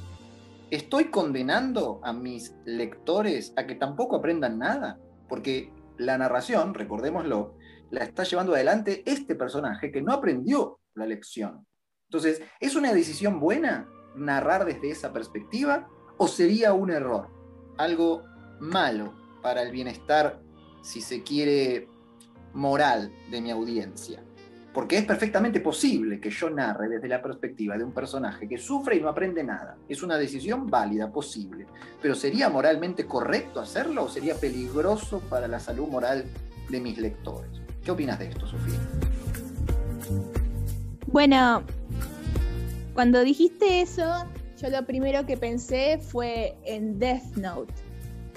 ¿Estoy 0.70 1.06
condenando 1.06 2.00
a 2.04 2.12
mis 2.12 2.54
lectores 2.64 3.52
a 3.56 3.66
que 3.66 3.74
tampoco 3.74 4.16
aprendan 4.16 4.58
nada? 4.58 4.98
Porque 5.28 5.72
la 5.98 6.16
narración, 6.16 6.74
recordémoslo, 6.74 7.54
la 7.90 8.04
está 8.04 8.22
llevando 8.22 8.54
adelante 8.54 9.02
este 9.06 9.34
personaje 9.34 9.90
que 9.90 10.02
no 10.02 10.12
aprendió 10.12 10.78
la 10.94 11.06
lección. 11.06 11.66
Entonces, 12.08 12.42
¿es 12.60 12.76
una 12.76 12.92
decisión 12.92 13.40
buena 13.40 13.88
narrar 14.16 14.64
desde 14.64 14.90
esa 14.90 15.12
perspectiva 15.12 15.88
o 16.16 16.28
sería 16.28 16.72
un 16.72 16.90
error? 16.90 17.43
Algo 17.76 18.24
malo 18.60 19.14
para 19.42 19.62
el 19.62 19.70
bienestar, 19.70 20.40
si 20.82 21.00
se 21.00 21.22
quiere, 21.22 21.88
moral 22.52 23.12
de 23.30 23.40
mi 23.40 23.50
audiencia. 23.50 24.22
Porque 24.72 24.98
es 24.98 25.04
perfectamente 25.04 25.60
posible 25.60 26.20
que 26.20 26.30
yo 26.30 26.50
narre 26.50 26.88
desde 26.88 27.06
la 27.06 27.22
perspectiva 27.22 27.78
de 27.78 27.84
un 27.84 27.92
personaje 27.92 28.48
que 28.48 28.58
sufre 28.58 28.96
y 28.96 29.00
no 29.00 29.08
aprende 29.08 29.44
nada. 29.44 29.76
Es 29.88 30.02
una 30.02 30.16
decisión 30.16 30.66
válida, 30.66 31.12
posible. 31.12 31.66
Pero 32.02 32.16
¿sería 32.16 32.48
moralmente 32.48 33.06
correcto 33.06 33.60
hacerlo 33.60 34.04
o 34.04 34.08
sería 34.08 34.34
peligroso 34.34 35.20
para 35.30 35.46
la 35.46 35.60
salud 35.60 35.86
moral 35.86 36.24
de 36.68 36.80
mis 36.80 36.98
lectores? 36.98 37.60
¿Qué 37.84 37.92
opinas 37.92 38.18
de 38.18 38.30
esto, 38.30 38.46
Sofía? 38.48 38.80
Bueno, 41.06 41.62
cuando 42.94 43.22
dijiste 43.22 43.80
eso, 43.80 44.26
yo 44.64 44.70
lo 44.70 44.86
primero 44.86 45.26
que 45.26 45.36
pensé 45.36 45.98
fue 45.98 46.56
en 46.64 46.98
Death 46.98 47.36
Note, 47.36 47.74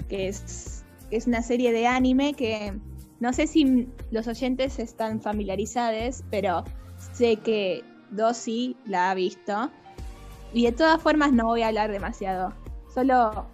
que 0.08 0.28
es, 0.28 0.84
una 1.26 1.40
serie 1.40 1.72
de 1.72 1.86
anime 1.86 2.34
que 2.34 2.78
no 3.18 3.32
sé 3.32 3.46
si 3.46 3.88
los 4.10 4.28
oyentes 4.28 4.78
están 4.78 5.22
familiarizados, 5.22 6.22
pero 6.30 6.64
sé 7.12 7.36
que 7.36 7.82
Dossi 8.10 8.76
la 8.84 9.10
ha 9.10 9.14
visto. 9.14 9.70
Y 10.52 10.64
de 10.64 10.72
todas 10.72 11.00
formas 11.00 11.32
no 11.32 11.46
voy 11.46 11.62
a 11.62 11.68
hablar 11.68 11.90
demasiado. 11.90 12.52
Solo 12.92 13.46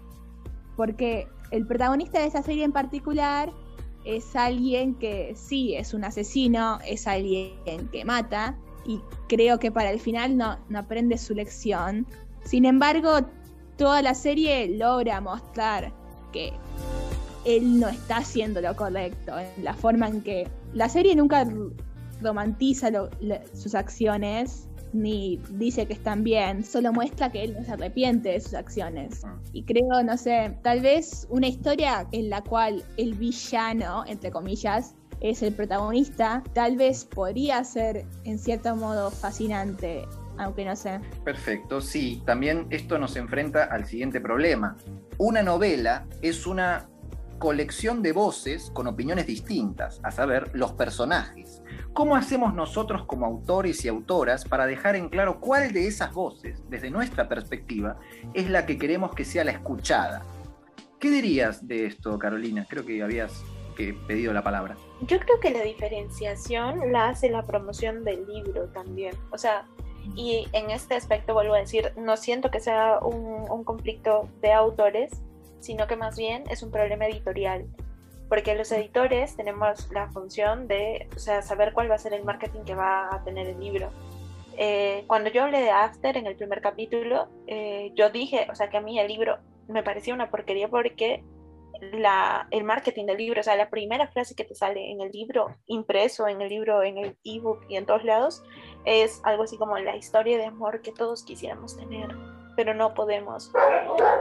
porque 0.76 1.28
el 1.52 1.66
protagonista 1.66 2.18
de 2.18 2.26
esa 2.26 2.42
serie 2.42 2.64
en 2.64 2.72
particular 2.72 3.52
es 4.04 4.34
alguien 4.34 4.96
que 4.96 5.34
sí 5.36 5.76
es 5.76 5.94
un 5.94 6.02
asesino, 6.02 6.80
es 6.84 7.06
alguien 7.06 7.88
que 7.92 8.04
mata. 8.04 8.58
Y 8.84 9.00
creo 9.28 9.60
que 9.60 9.70
para 9.70 9.90
el 9.90 10.00
final 10.00 10.36
no 10.36 10.58
aprende 10.76 11.18
su 11.18 11.34
lección. 11.34 12.06
Sin 12.44 12.64
embargo, 12.64 13.20
toda 13.76 14.02
la 14.02 14.14
serie 14.14 14.76
logra 14.76 15.20
mostrar 15.20 15.92
que 16.32 16.52
él 17.44 17.78
no 17.78 17.88
está 17.88 18.18
haciendo 18.18 18.60
lo 18.60 18.74
correcto, 18.76 19.38
en 19.38 19.64
la 19.64 19.74
forma 19.74 20.08
en 20.08 20.22
que 20.22 20.48
la 20.72 20.88
serie 20.88 21.14
nunca 21.14 21.46
romantiza 22.22 22.90
sus 23.52 23.74
acciones 23.74 24.68
ni 24.94 25.40
dice 25.50 25.86
que 25.86 25.92
están 25.92 26.22
bien, 26.22 26.64
solo 26.64 26.92
muestra 26.92 27.30
que 27.30 27.42
él 27.42 27.54
no 27.54 27.64
se 27.64 27.72
arrepiente 27.72 28.30
de 28.30 28.40
sus 28.40 28.54
acciones. 28.54 29.24
Ah. 29.24 29.36
Y 29.52 29.64
creo, 29.64 30.02
no 30.04 30.16
sé, 30.16 30.56
tal 30.62 30.80
vez 30.80 31.26
una 31.30 31.48
historia 31.48 32.06
en 32.12 32.30
la 32.30 32.42
cual 32.42 32.84
el 32.96 33.14
villano, 33.14 34.04
entre 34.06 34.30
comillas, 34.30 34.94
es 35.20 35.42
el 35.42 35.52
protagonista, 35.52 36.44
tal 36.52 36.76
vez 36.76 37.04
podría 37.04 37.64
ser 37.64 38.06
en 38.24 38.38
cierto 38.38 38.76
modo 38.76 39.10
fascinante, 39.10 40.04
aunque 40.38 40.64
no 40.64 40.76
sé. 40.76 41.00
Perfecto, 41.24 41.80
sí, 41.80 42.22
también 42.24 42.66
esto 42.70 42.98
nos 42.98 43.16
enfrenta 43.16 43.64
al 43.64 43.86
siguiente 43.86 44.20
problema. 44.20 44.76
Una 45.18 45.42
novela 45.42 46.06
es 46.22 46.46
una 46.46 46.88
colección 47.38 48.02
de 48.02 48.12
voces 48.12 48.70
con 48.72 48.86
opiniones 48.86 49.26
distintas, 49.26 50.00
a 50.02 50.10
saber, 50.10 50.50
los 50.54 50.72
personajes. 50.72 51.62
¿Cómo 51.92 52.16
hacemos 52.16 52.54
nosotros 52.54 53.04
como 53.06 53.26
autores 53.26 53.84
y 53.84 53.88
autoras 53.88 54.44
para 54.44 54.66
dejar 54.66 54.96
en 54.96 55.08
claro 55.08 55.40
cuál 55.40 55.72
de 55.72 55.86
esas 55.86 56.12
voces, 56.12 56.62
desde 56.68 56.90
nuestra 56.90 57.28
perspectiva, 57.28 57.98
es 58.32 58.48
la 58.50 58.66
que 58.66 58.78
queremos 58.78 59.14
que 59.14 59.24
sea 59.24 59.44
la 59.44 59.52
escuchada? 59.52 60.22
¿Qué 60.98 61.10
dirías 61.10 61.66
de 61.66 61.86
esto, 61.86 62.18
Carolina? 62.18 62.66
Creo 62.68 62.86
que 62.86 63.02
habías 63.02 63.44
pedido 63.74 64.32
la 64.32 64.42
palabra. 64.42 64.76
Yo 65.02 65.18
creo 65.18 65.38
que 65.40 65.50
la 65.50 65.62
diferenciación 65.62 66.92
la 66.92 67.08
hace 67.08 67.28
la 67.30 67.42
promoción 67.42 68.04
del 68.04 68.26
libro 68.26 68.68
también. 68.68 69.14
O 69.30 69.38
sea, 69.38 69.66
y 70.16 70.46
en 70.52 70.70
este 70.70 70.94
aspecto 70.94 71.34
vuelvo 71.34 71.54
a 71.54 71.58
decir, 71.58 71.92
no 71.96 72.16
siento 72.16 72.50
que 72.50 72.60
sea 72.60 72.98
un, 73.00 73.64
conflicto 73.64 74.28
de 74.40 74.52
autores, 74.52 75.10
sino 75.60 75.86
que 75.86 75.96
más 75.96 76.16
bien 76.16 76.44
es 76.50 76.62
un 76.62 76.70
problema 76.70 77.06
editorial. 77.06 77.66
Porque 78.28 78.54
los 78.54 78.70
editores 78.72 79.36
tenemos 79.36 79.90
la 79.92 80.10
función 80.10 80.66
de 80.66 81.08
o 81.14 81.18
sea, 81.18 81.42
saber 81.42 81.72
cuál 81.72 81.90
va 81.90 81.94
a 81.94 81.98
ser 81.98 82.14
el 82.14 82.24
marketing 82.24 82.62
que 82.64 82.74
va 82.74 83.14
a 83.14 83.22
tener 83.24 83.46
el 83.46 83.60
libro. 83.60 83.90
Eh, 84.56 85.04
cuando 85.06 85.30
yo 85.30 85.44
hablé 85.44 85.60
de 85.60 85.70
After 85.70 86.16
en 86.16 86.26
el 86.26 86.36
primer 86.36 86.60
capítulo, 86.60 87.28
eh, 87.46 87.92
yo 87.94 88.10
dije, 88.10 88.46
o 88.50 88.54
sea, 88.54 88.68
que 88.70 88.76
a 88.76 88.80
mí 88.80 88.98
el 88.98 89.08
libro 89.08 89.38
me 89.68 89.82
parecía 89.82 90.14
una 90.14 90.30
porquería 90.30 90.68
porque 90.68 91.24
la, 91.92 92.46
el 92.50 92.64
marketing 92.64 93.06
del 93.06 93.18
libro, 93.18 93.40
o 93.40 93.42
sea, 93.42 93.56
la 93.56 93.70
primera 93.70 94.06
frase 94.08 94.34
que 94.34 94.44
te 94.44 94.54
sale 94.54 94.90
en 94.90 95.00
el 95.00 95.10
libro 95.10 95.56
impreso, 95.66 96.28
en 96.28 96.40
el 96.40 96.48
libro, 96.48 96.82
en 96.82 96.98
el 96.98 97.16
ebook 97.24 97.64
y 97.68 97.76
en 97.76 97.86
todos 97.86 98.04
lados, 98.04 98.42
es 98.84 99.20
algo 99.24 99.44
así 99.44 99.56
como 99.56 99.78
la 99.78 99.96
historia 99.96 100.38
de 100.38 100.46
amor 100.46 100.82
que 100.82 100.92
todos 100.92 101.22
quisiéramos 101.22 101.76
tener, 101.76 102.14
pero 102.56 102.74
no 102.74 102.94
podemos. 102.94 103.50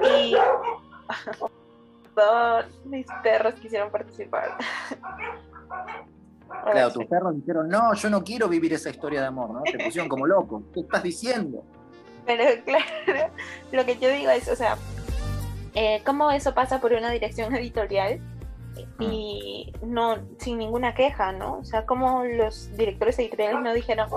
Y 0.02 0.36
todos 2.16 2.66
mis 2.86 3.08
perros 3.22 3.56
quisieron 3.56 3.92
participar. 3.92 4.58
Claro, 6.66 6.92
tus 6.92 7.06
perros 7.06 7.36
dijeron, 7.36 7.68
no, 7.68 7.94
yo 7.96 8.10
no 8.10 8.24
quiero 8.24 8.48
vivir 8.48 8.74
esa 8.74 8.90
historia 8.90 9.22
de 9.22 9.28
amor, 9.28 9.50
¿no? 9.50 9.64
Te 9.64 9.84
pusieron 9.84 10.08
como 10.08 10.28
loco. 10.28 10.62
¿Qué 10.72 10.82
estás 10.82 11.02
diciendo? 11.02 11.64
Pero 12.26 12.44
claro, 12.66 13.34
lo 13.72 13.86
que 13.86 13.98
yo 13.98 14.10
digo 14.10 14.30
es, 14.30 14.48
o 14.48 14.56
sea, 14.56 14.78
eh, 15.74 16.02
cómo 16.06 16.32
eso 16.32 16.54
pasa 16.54 16.80
por 16.80 16.94
una 16.94 17.10
dirección 17.10 17.56
editorial 17.56 18.20
y 19.00 19.74
no 19.84 20.18
sin 20.38 20.58
ninguna 20.58 20.94
queja, 20.94 21.32
¿no? 21.32 21.58
O 21.58 21.66
sea, 21.66 21.86
cómo 21.86 22.24
los 22.24 22.76
directores 22.78 23.18
editoriales 23.20 23.60
no 23.62 23.74
dijeron... 23.74 24.10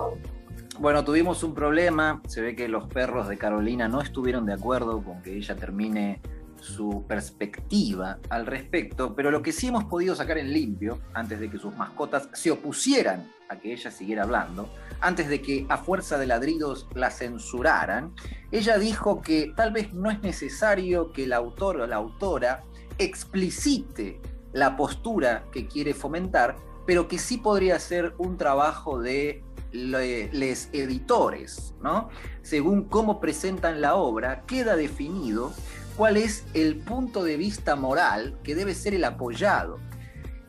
Bueno, 0.78 1.04
tuvimos 1.04 1.42
un 1.42 1.54
problema, 1.54 2.20
se 2.28 2.42
ve 2.42 2.54
que 2.54 2.68
los 2.68 2.86
perros 2.86 3.28
de 3.28 3.38
Carolina 3.38 3.88
no 3.88 4.02
estuvieron 4.02 4.44
de 4.44 4.52
acuerdo 4.52 5.02
con 5.02 5.22
que 5.22 5.34
ella 5.34 5.56
termine 5.56 6.20
su 6.60 7.06
perspectiva 7.08 8.18
al 8.28 8.44
respecto, 8.44 9.14
pero 9.14 9.30
lo 9.30 9.40
que 9.40 9.52
sí 9.52 9.68
hemos 9.68 9.84
podido 9.84 10.14
sacar 10.14 10.36
en 10.36 10.52
limpio, 10.52 11.00
antes 11.14 11.40
de 11.40 11.48
que 11.50 11.56
sus 11.56 11.74
mascotas 11.76 12.28
se 12.34 12.50
opusieran 12.50 13.26
a 13.48 13.56
que 13.56 13.72
ella 13.72 13.90
siguiera 13.90 14.24
hablando, 14.24 14.68
antes 15.00 15.28
de 15.28 15.40
que 15.40 15.64
a 15.70 15.78
fuerza 15.78 16.18
de 16.18 16.26
ladridos 16.26 16.86
la 16.94 17.10
censuraran, 17.10 18.12
ella 18.50 18.76
dijo 18.76 19.22
que 19.22 19.54
tal 19.56 19.72
vez 19.72 19.94
no 19.94 20.10
es 20.10 20.20
necesario 20.20 21.10
que 21.10 21.24
el 21.24 21.32
autor 21.32 21.80
o 21.80 21.86
la 21.86 21.96
autora 21.96 22.64
explicite 22.98 24.20
la 24.52 24.76
postura 24.76 25.44
que 25.52 25.66
quiere 25.66 25.94
fomentar, 25.94 26.56
pero 26.86 27.08
que 27.08 27.16
sí 27.16 27.38
podría 27.38 27.78
ser 27.78 28.14
un 28.18 28.36
trabajo 28.36 29.00
de 29.00 29.42
los 29.72 30.68
editores, 30.72 31.74
¿no? 31.83 32.09
Según 32.42 32.85
cómo 32.85 33.20
presentan 33.20 33.81
la 33.81 33.96
obra, 33.96 34.42
queda 34.46 34.76
definido 34.76 35.52
cuál 35.96 36.16
es 36.16 36.44
el 36.55 36.76
punto 36.76 37.24
de 37.24 37.37
vista 37.37 37.76
moral 37.76 38.38
que 38.42 38.55
debe 38.55 38.74
ser 38.74 38.94
el 38.94 39.05
apoyado. 39.05 39.79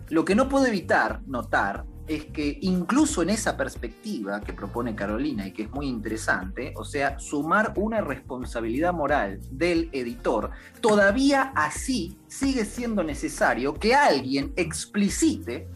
Lo 0.09 0.25
que 0.25 0.35
no 0.35 0.49
puedo 0.49 0.65
evitar 0.65 1.21
notar 1.25 1.85
es 2.07 2.25
que 2.25 2.57
incluso 2.61 3.21
en 3.21 3.29
esa 3.29 3.57
perspectiva 3.57 4.39
que 4.41 4.53
propone 4.53 4.95
Carolina 4.95 5.45
y 5.45 5.51
que 5.51 5.63
es 5.63 5.71
muy 5.71 5.87
interesante, 5.87 6.73
o 6.77 6.85
sea, 6.85 7.19
sumar 7.19 7.73
una 7.75 8.01
responsabilidad 8.01 8.93
moral 8.93 9.39
del 9.51 9.89
editor, 9.91 10.51
todavía 10.79 11.51
así 11.55 12.17
sigue 12.27 12.63
siendo 12.63 13.03
necesario 13.03 13.73
que 13.73 13.93
alguien 13.93 14.53
explicite, 14.55 15.67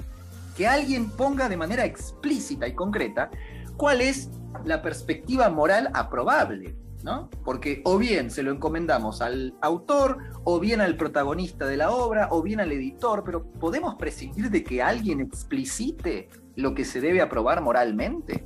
que 0.61 0.67
alguien 0.67 1.09
ponga 1.09 1.49
de 1.49 1.57
manera 1.57 1.85
explícita 1.85 2.67
y 2.67 2.75
concreta 2.75 3.31
cuál 3.77 3.99
es 3.99 4.29
la 4.63 4.83
perspectiva 4.83 5.49
moral 5.49 5.89
aprobable. 5.95 6.75
¿no? 7.03 7.31
Porque 7.43 7.81
o 7.83 7.97
bien 7.97 8.29
se 8.29 8.43
lo 8.43 8.51
encomendamos 8.51 9.23
al 9.23 9.55
autor, 9.61 10.19
o 10.43 10.59
bien 10.59 10.79
al 10.79 10.97
protagonista 10.97 11.65
de 11.65 11.77
la 11.77 11.89
obra, 11.89 12.27
o 12.29 12.43
bien 12.43 12.59
al 12.59 12.71
editor, 12.71 13.23
pero 13.23 13.43
¿podemos 13.43 13.95
prescindir 13.95 14.51
de 14.51 14.63
que 14.63 14.83
alguien 14.83 15.19
explicite 15.19 16.29
lo 16.55 16.75
que 16.75 16.85
se 16.85 17.01
debe 17.01 17.21
aprobar 17.21 17.63
moralmente? 17.63 18.45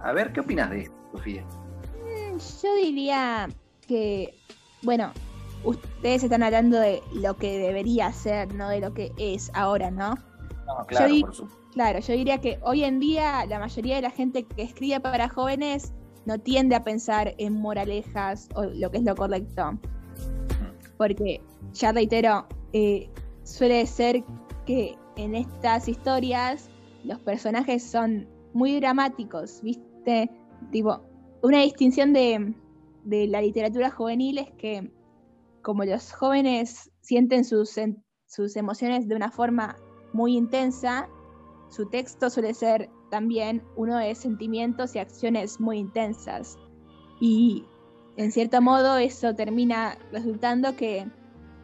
A 0.00 0.12
ver, 0.12 0.32
¿qué 0.32 0.40
opinas 0.40 0.70
de 0.70 0.80
esto, 0.80 0.96
Sofía? 1.12 1.44
Mm, 1.44 2.38
yo 2.38 2.74
diría 2.76 3.50
que, 3.86 4.34
bueno, 4.80 5.12
ustedes 5.62 6.24
están 6.24 6.42
hablando 6.42 6.80
de 6.80 7.02
lo 7.12 7.36
que 7.36 7.58
debería 7.58 8.10
ser, 8.14 8.54
no 8.54 8.70
de 8.70 8.80
lo 8.80 8.94
que 8.94 9.12
es 9.18 9.50
ahora, 9.52 9.90
¿no? 9.90 10.14
No, 10.78 10.86
claro, 10.86 11.14
por 11.20 11.34
supuesto. 11.34 11.62
Claro, 11.72 12.00
yo 12.00 12.12
diría 12.14 12.38
que 12.38 12.58
hoy 12.62 12.84
en 12.84 13.00
día 13.00 13.46
la 13.46 13.58
mayoría 13.58 13.96
de 13.96 14.02
la 14.02 14.10
gente 14.10 14.44
que 14.44 14.62
escribe 14.62 15.00
para 15.00 15.28
jóvenes 15.28 15.92
no 16.26 16.38
tiende 16.38 16.76
a 16.76 16.84
pensar 16.84 17.34
en 17.38 17.54
moralejas 17.54 18.48
o 18.54 18.64
lo 18.64 18.90
que 18.90 18.98
es 18.98 19.04
lo 19.04 19.14
correcto. 19.16 19.78
Porque, 20.98 21.40
ya 21.72 21.92
reitero, 21.92 22.46
eh, 22.72 23.10
suele 23.42 23.86
ser 23.86 24.22
que 24.66 24.96
en 25.16 25.34
estas 25.34 25.88
historias 25.88 26.70
los 27.04 27.18
personajes 27.20 27.82
son 27.82 28.28
muy 28.52 28.78
dramáticos, 28.78 29.60
¿viste? 29.62 30.30
Tipo, 30.70 31.00
una 31.42 31.62
distinción 31.62 32.12
de, 32.12 32.54
de 33.04 33.26
la 33.26 33.40
literatura 33.40 33.90
juvenil 33.90 34.38
es 34.38 34.50
que 34.52 34.92
como 35.62 35.84
los 35.84 36.12
jóvenes 36.12 36.90
sienten 37.00 37.44
sus, 37.44 37.80
sus 38.26 38.56
emociones 38.56 39.08
de 39.08 39.16
una 39.16 39.30
forma 39.30 39.76
muy 40.12 40.36
intensa, 40.36 41.08
su 41.68 41.86
texto 41.86 42.28
suele 42.30 42.54
ser 42.54 42.90
también 43.10 43.62
uno 43.76 43.98
de 43.98 44.14
sentimientos 44.14 44.94
y 44.94 44.98
acciones 44.98 45.60
muy 45.60 45.78
intensas. 45.78 46.58
Y 47.20 47.64
en 48.16 48.32
cierto 48.32 48.60
modo 48.60 48.96
eso 48.96 49.34
termina 49.34 49.96
resultando 50.10 50.76
que 50.76 51.06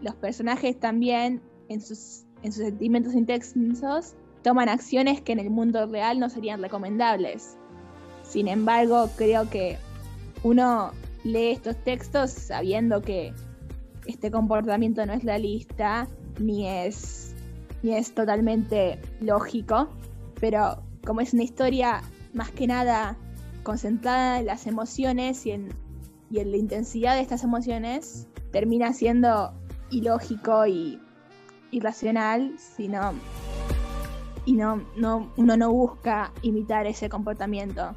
los 0.01 0.15
personajes 0.15 0.79
también 0.79 1.43
en 1.69 1.81
sus, 1.81 2.25
en 2.43 2.53
sus 2.53 2.65
sentimientos 2.65 3.15
intensos 3.15 4.15
toman 4.43 4.69
acciones 4.69 5.21
que 5.21 5.33
en 5.33 5.41
el 5.41 5.51
mundo 5.51 5.87
real 5.87 6.19
no 6.21 6.31
serían 6.31 6.63
recomendables. 6.63 7.59
Sin 8.23 8.49
embargo, 8.49 9.11
creo 9.17 9.49
que 9.51 9.79
uno 10.43 10.93
lee 11.25 11.51
estos 11.51 11.77
textos 11.85 12.31
sabiendo 12.31 13.03
que 13.03 13.33
este 14.07 14.31
comportamiento 14.31 15.05
no 15.05 15.13
es 15.13 15.25
realista 15.25 16.09
ni 16.39 16.67
es, 16.67 17.35
ni 17.83 17.95
es 17.95 18.15
totalmente 18.15 19.01
lógico, 19.21 19.89
pero 20.41 20.83
como 21.05 21.21
es 21.21 21.33
una 21.33 21.43
historia 21.43 22.03
más 22.35 22.51
que 22.51 22.67
nada 22.67 23.17
concentrada 23.63 24.41
en 24.41 24.47
las 24.47 24.67
emociones 24.67 25.47
y 25.47 25.53
en 25.53 25.69
y 26.31 26.41
en 26.41 26.51
la 26.51 26.57
intensidad 26.57 27.15
de 27.15 27.23
estas 27.23 27.45
emociones 27.45 28.29
termina 28.53 28.93
siendo 28.93 29.53
ilógico 29.91 30.67
y 30.67 31.01
irracional 31.71 32.55
si 32.59 32.89
no 32.89 33.13
y 34.45 34.53
no, 34.53 34.83
no 34.97 35.31
uno 35.37 35.57
no 35.57 35.71
busca 35.71 36.33
imitar 36.41 36.87
ese 36.87 37.11
comportamiento. 37.11 37.95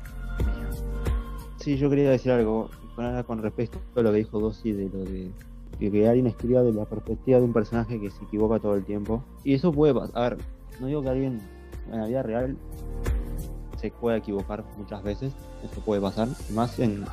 Sí, 1.57 1.77
yo 1.77 1.89
quería 1.89 2.09
decir 2.09 2.31
algo 2.31 2.69
con 3.25 3.41
respecto 3.41 3.79
a 3.95 4.01
lo 4.01 4.11
que 4.11 4.17
dijo 4.17 4.39
Dossi 4.39 4.73
de 4.73 4.89
lo 4.89 5.05
de 5.05 5.31
que 5.89 6.07
alguien 6.07 6.27
escriba 6.27 6.61
de 6.61 6.73
la 6.73 6.85
perspectiva 6.85 7.39
de 7.39 7.45
un 7.45 7.53
personaje 7.53 7.99
que 7.99 8.11
se 8.11 8.23
equivoca 8.23 8.59
todo 8.59 8.75
el 8.75 8.83
tiempo. 8.83 9.23
Y 9.43 9.55
eso 9.55 9.71
puede 9.71 9.93
pasar. 9.93 10.33
A 10.33 10.81
no 10.81 10.87
digo 10.87 11.01
que 11.01 11.09
alguien 11.09 11.39
en 11.91 11.99
la 11.99 12.07
vida 12.07 12.23
real 12.23 12.57
se 13.77 13.89
pueda 13.89 14.17
equivocar 14.17 14.63
muchas 14.77 15.01
veces, 15.01 15.33
eso 15.63 15.81
puede 15.81 16.01
pasar, 16.01 16.27
más 16.53 16.77
en, 16.79 17.03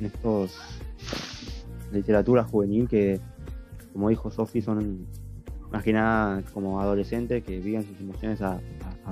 estos 0.00 0.56
literatura 1.92 2.44
juvenil 2.44 2.88
que, 2.88 3.20
como 3.92 4.08
dijo 4.08 4.30
Sophie, 4.30 4.62
son 4.62 5.06
más 5.72 5.82
que 5.82 5.92
nada 5.92 6.42
como 6.54 6.80
adolescentes 6.80 7.42
que 7.42 7.58
viven 7.58 7.82
sus 7.82 8.00
emociones 8.00 8.40
a, 8.40 8.60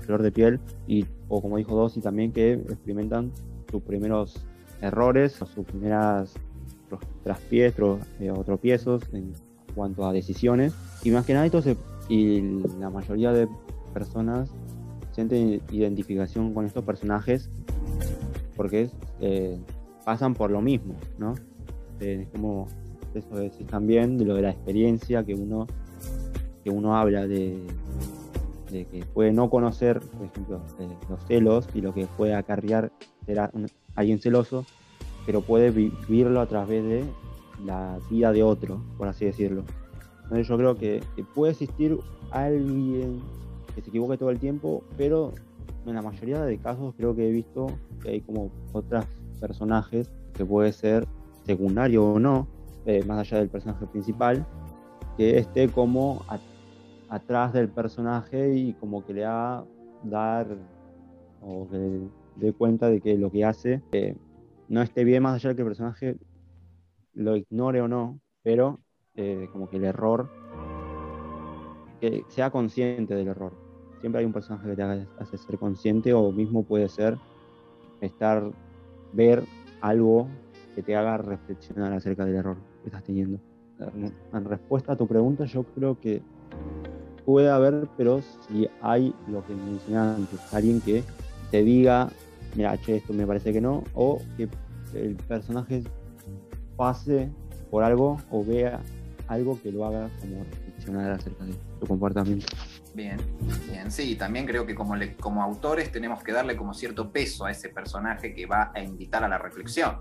flor 0.02 0.22
de 0.22 0.30
piel 0.30 0.60
y 0.86 1.04
o 1.28 1.42
como 1.42 1.56
dijo 1.56 1.74
Dossi 1.74 2.00
también 2.00 2.32
que 2.32 2.52
experimentan 2.52 3.32
sus 3.70 3.82
primeros 3.82 4.46
errores, 4.80 5.32
sus 5.32 5.66
primeras 5.66 6.34
traspiés 7.22 7.74
eh, 8.20 8.30
o 8.30 8.44
en 9.12 9.32
cuanto 9.74 10.06
a 10.06 10.12
decisiones 10.12 10.74
y 11.04 11.10
más 11.10 11.24
que 11.24 11.34
nada 11.34 11.46
esto 11.46 11.62
y 12.08 12.40
la 12.80 12.90
mayoría 12.90 13.32
de 13.32 13.48
personas 13.94 14.50
sienten 15.12 15.62
identificación 15.70 16.52
con 16.54 16.66
estos 16.66 16.84
personajes 16.84 17.48
porque 18.56 18.90
eh, 19.20 19.58
pasan 20.04 20.34
por 20.34 20.50
lo 20.50 20.60
mismo, 20.60 20.94
¿no? 21.18 21.34
Es 22.00 22.28
como 22.28 22.66
eso 23.14 23.36
decís 23.36 23.66
también 23.66 24.18
de 24.18 24.24
lo 24.24 24.34
de 24.34 24.42
la 24.42 24.50
experiencia 24.50 25.24
que 25.24 25.34
uno 25.34 25.66
que 26.62 26.70
uno 26.70 26.96
habla 26.96 27.26
de, 27.26 27.58
que 28.70 29.04
puede 29.12 29.32
no 29.32 29.50
conocer, 29.50 30.00
por 30.00 30.26
ejemplo, 30.26 30.60
eh, 30.78 30.88
los 31.08 31.24
celos 31.24 31.68
y 31.74 31.80
lo 31.80 31.94
que 31.94 32.06
puede 32.06 32.34
acarrear 32.34 32.92
ser 33.24 33.50
alguien 33.94 34.20
celoso, 34.20 34.64
pero 35.26 35.40
puede 35.40 35.70
vivirlo 35.70 36.40
a 36.40 36.46
través 36.46 36.84
de 36.84 37.04
la 37.64 37.98
vida 38.10 38.32
de 38.32 38.42
otro, 38.42 38.80
por 38.96 39.08
así 39.08 39.24
decirlo. 39.24 39.64
Entonces 40.22 40.48
yo 40.48 40.56
creo 40.56 40.74
que, 40.76 41.02
puede 41.34 41.52
existir 41.52 41.98
alguien 42.30 43.20
que 43.74 43.82
se 43.82 43.88
equivoque 43.88 44.16
todo 44.16 44.30
el 44.30 44.38
tiempo, 44.38 44.82
pero 44.96 45.32
en 45.86 45.94
la 45.94 46.02
mayoría 46.02 46.42
de 46.44 46.58
casos 46.58 46.94
creo 46.96 47.16
que 47.16 47.28
he 47.28 47.32
visto 47.32 47.66
que 48.02 48.10
hay 48.10 48.20
como 48.20 48.50
otros 48.72 49.04
personajes 49.40 50.10
que 50.34 50.44
puede 50.44 50.72
ser 50.72 51.06
secundario 51.44 52.04
o 52.04 52.18
no, 52.18 52.46
eh, 52.86 53.02
más 53.04 53.18
allá 53.18 53.38
del 53.38 53.48
personaje 53.48 53.86
principal, 53.86 54.46
que 55.16 55.38
esté 55.38 55.68
como 55.68 56.22
atrás 57.08 57.52
del 57.52 57.68
personaje 57.68 58.54
y 58.54 58.72
como 58.74 59.04
que 59.04 59.14
le 59.14 59.24
haga 59.24 59.64
dar 60.04 60.46
o 61.42 61.66
que 61.68 62.00
dé 62.36 62.52
cuenta 62.52 62.88
de 62.88 63.00
que 63.00 63.18
lo 63.18 63.30
que 63.30 63.44
hace 63.44 63.82
eh, 63.92 64.16
no 64.70 64.82
esté 64.82 65.02
bien 65.02 65.24
más 65.24 65.34
allá 65.34 65.50
de 65.50 65.56
que 65.56 65.62
el 65.62 65.68
personaje 65.68 66.16
lo 67.14 67.36
ignore 67.36 67.80
o 67.82 67.88
no, 67.88 68.20
pero 68.42 68.78
eh, 69.16 69.48
como 69.52 69.68
que 69.68 69.78
el 69.78 69.84
error, 69.84 70.30
que 72.00 72.24
sea 72.28 72.50
consciente 72.50 73.16
del 73.16 73.26
error. 73.26 73.52
Siempre 74.00 74.20
hay 74.20 74.26
un 74.26 74.32
personaje 74.32 74.68
que 74.68 74.76
te 74.76 74.82
hace 75.18 75.36
ser 75.36 75.58
consciente 75.58 76.14
o 76.14 76.30
mismo 76.30 76.62
puede 76.62 76.88
ser 76.88 77.18
estar, 78.00 78.52
ver 79.12 79.42
algo 79.80 80.28
que 80.76 80.84
te 80.84 80.94
haga 80.94 81.18
reflexionar 81.18 81.92
acerca 81.92 82.24
del 82.24 82.36
error 82.36 82.56
que 82.82 82.90
estás 82.90 83.02
teniendo. 83.02 83.40
En 84.32 84.44
respuesta 84.44 84.92
a 84.92 84.96
tu 84.96 85.08
pregunta, 85.08 85.46
yo 85.46 85.64
creo 85.64 85.98
que 85.98 86.22
puede 87.24 87.50
haber, 87.50 87.88
pero 87.96 88.20
si 88.22 88.68
hay 88.80 89.12
lo 89.26 89.44
que 89.44 89.54
mencionaba 89.54 90.14
antes, 90.14 90.54
alguien 90.54 90.80
que 90.80 91.02
te 91.50 91.64
diga, 91.64 92.08
mira, 92.54 92.76
che, 92.78 92.96
esto 92.96 93.12
me 93.12 93.26
parece 93.26 93.52
que 93.52 93.60
no, 93.60 93.84
o 93.94 94.20
que 94.36 94.48
el 94.94 95.14
personaje 95.16 95.82
pase 96.76 97.30
por 97.70 97.84
algo 97.84 98.20
o 98.30 98.44
vea 98.44 98.80
algo 99.28 99.60
que 99.62 99.70
lo 99.70 99.86
haga 99.86 100.10
como 100.20 100.44
reflexionar 100.44 101.12
acerca 101.12 101.44
de 101.44 101.52
su 101.52 101.86
comportamiento. 101.86 102.46
Bien, 102.94 103.16
bien, 103.70 103.90
sí, 103.90 104.16
también 104.16 104.44
creo 104.44 104.66
que 104.66 104.74
como, 104.74 104.94
como 105.20 105.42
autores 105.42 105.92
tenemos 105.92 106.22
que 106.24 106.32
darle 106.32 106.56
como 106.56 106.74
cierto 106.74 107.12
peso 107.12 107.44
a 107.44 107.52
ese 107.52 107.68
personaje 107.68 108.34
que 108.34 108.46
va 108.46 108.72
a 108.74 108.80
invitar 108.80 109.22
a 109.22 109.28
la 109.28 109.38
reflexión. 109.38 109.98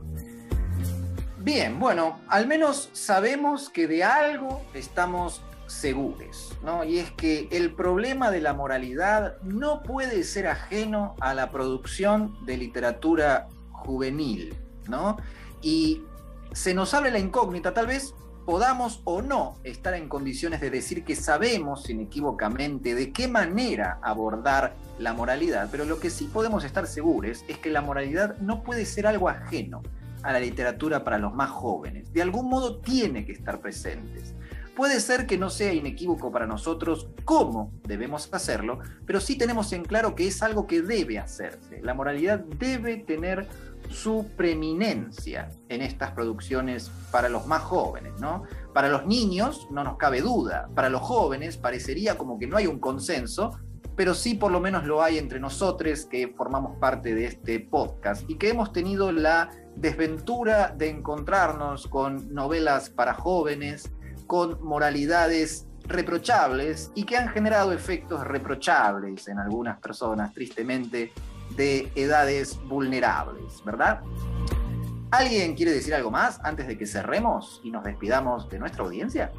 Bien, 1.41 1.79
bueno, 1.79 2.19
al 2.27 2.47
menos 2.47 2.89
sabemos 2.93 3.69
que 3.69 3.87
de 3.87 4.03
algo 4.03 4.61
estamos 4.73 5.41
seguros, 5.69 6.57
¿no? 6.63 6.83
Y 6.83 6.97
es 6.97 7.11
que 7.11 7.47
el 7.51 7.73
problema 7.73 8.31
de 8.31 8.41
la 8.41 8.53
moralidad 8.53 9.39
no 9.43 9.83
puede 9.83 10.23
ser 10.23 10.47
ajeno 10.47 11.15
a 11.21 11.33
la 11.33 11.51
producción 11.51 12.35
de 12.45 12.57
literatura 12.57 13.47
juvenil, 13.71 14.55
¿no? 14.87 15.17
Y 15.61 16.01
se 16.51 16.73
nos 16.73 16.93
abre 16.93 17.11
la 17.11 17.19
incógnita, 17.19 17.73
tal 17.73 17.87
vez 17.87 18.15
podamos 18.45 19.01
o 19.03 19.21
no 19.21 19.57
estar 19.63 19.93
en 19.93 20.09
condiciones 20.09 20.59
de 20.59 20.71
decir 20.71 21.03
que 21.03 21.15
sabemos 21.15 21.87
inequívocamente 21.87 22.95
de 22.95 23.13
qué 23.13 23.27
manera 23.27 23.99
abordar 24.01 24.73
la 24.97 25.13
moralidad, 25.13 25.69
pero 25.71 25.85
lo 25.85 25.99
que 25.99 26.09
sí 26.09 26.25
podemos 26.25 26.63
estar 26.63 26.87
seguros 26.87 27.45
es 27.47 27.59
que 27.59 27.69
la 27.69 27.81
moralidad 27.81 28.37
no 28.39 28.63
puede 28.63 28.85
ser 28.85 29.05
algo 29.05 29.29
ajeno 29.29 29.83
a 30.23 30.33
la 30.33 30.39
literatura 30.39 31.03
para 31.03 31.19
los 31.19 31.33
más 31.33 31.51
jóvenes. 31.51 32.11
De 32.11 32.23
algún 32.23 32.49
modo 32.49 32.79
tiene 32.79 33.23
que 33.25 33.33
estar 33.33 33.61
presentes. 33.61 34.33
Puede 34.79 35.01
ser 35.01 35.27
que 35.27 35.37
no 35.37 35.49
sea 35.49 35.73
inequívoco 35.73 36.31
para 36.31 36.47
nosotros 36.47 37.09
cómo 37.25 37.73
debemos 37.85 38.29
hacerlo, 38.31 38.79
pero 39.05 39.19
sí 39.19 39.37
tenemos 39.37 39.73
en 39.73 39.83
claro 39.83 40.15
que 40.15 40.25
es 40.25 40.41
algo 40.41 40.67
que 40.67 40.81
debe 40.81 41.19
hacerse. 41.19 41.81
La 41.81 41.93
moralidad 41.93 42.39
debe 42.39 42.95
tener 42.95 43.45
su 43.89 44.27
preeminencia 44.37 45.49
en 45.67 45.81
estas 45.81 46.11
producciones 46.11 46.89
para 47.11 47.27
los 47.27 47.45
más 47.45 47.61
jóvenes, 47.63 48.13
¿no? 48.21 48.43
Para 48.73 48.87
los 48.87 49.05
niños 49.05 49.67
no 49.69 49.83
nos 49.83 49.97
cabe 49.97 50.21
duda, 50.21 50.69
para 50.73 50.87
los 50.87 51.01
jóvenes 51.01 51.57
parecería 51.57 52.17
como 52.17 52.39
que 52.39 52.47
no 52.47 52.55
hay 52.55 52.67
un 52.67 52.79
consenso, 52.79 53.59
pero 53.97 54.13
sí 54.13 54.35
por 54.35 54.49
lo 54.49 54.61
menos 54.61 54.85
lo 54.85 55.03
hay 55.03 55.17
entre 55.17 55.41
nosotros 55.41 56.05
que 56.05 56.29
formamos 56.37 56.79
parte 56.79 57.13
de 57.13 57.25
este 57.25 57.59
podcast 57.59 58.23
y 58.29 58.37
que 58.37 58.47
hemos 58.47 58.71
tenido 58.71 59.11
la 59.11 59.49
desventura 59.75 60.73
de 60.73 60.87
encontrarnos 60.87 61.85
con 61.85 62.33
novelas 62.33 62.89
para 62.89 63.13
jóvenes, 63.13 63.91
con 64.29 64.63
moralidades 64.63 65.65
reprochables 65.85 66.91
y 66.93 67.03
que 67.03 67.17
han 67.17 67.29
generado 67.29 67.73
efectos 67.73 68.23
reprochables 68.23 69.27
en 69.27 69.39
algunas 69.39 69.79
personas, 69.79 70.31
tristemente, 70.35 71.11
de 71.55 71.91
edades 71.95 72.59
vulnerables, 72.67 73.65
¿verdad? 73.65 74.01
¿Alguien 75.09 75.55
quiere 75.55 75.71
decir 75.71 75.95
algo 75.95 76.11
más 76.11 76.39
antes 76.43 76.67
de 76.67 76.77
que 76.77 76.85
cerremos 76.85 77.59
y 77.63 77.71
nos 77.71 77.83
despidamos 77.83 78.47
de 78.51 78.59
nuestra 78.59 78.83
audiencia? 78.83 79.31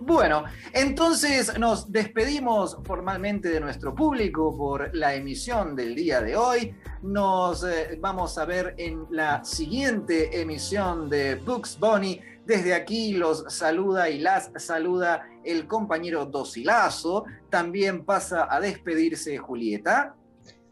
Bueno, 0.00 0.42
entonces 0.72 1.56
nos 1.56 1.92
despedimos 1.92 2.78
formalmente 2.84 3.48
de 3.48 3.60
nuestro 3.60 3.94
público 3.94 4.56
por 4.56 4.92
la 4.92 5.14
emisión 5.14 5.76
del 5.76 5.94
día 5.94 6.20
de 6.20 6.36
hoy. 6.36 6.74
Nos 7.02 7.62
eh, 7.62 7.96
vamos 8.00 8.36
a 8.38 8.44
ver 8.44 8.74
en 8.76 9.06
la 9.10 9.44
siguiente 9.44 10.40
emisión 10.40 11.08
de 11.08 11.36
Books 11.36 11.78
Bunny 11.78 12.20
desde 12.46 12.74
aquí 12.74 13.12
los 13.12 13.44
saluda 13.48 14.08
y 14.10 14.18
las 14.18 14.50
saluda 14.56 15.28
el 15.44 15.66
compañero 15.66 16.26
Dosilazo. 16.26 17.24
También 17.50 18.04
pasa 18.04 18.48
a 18.50 18.60
despedirse 18.60 19.38
Julieta. 19.38 20.16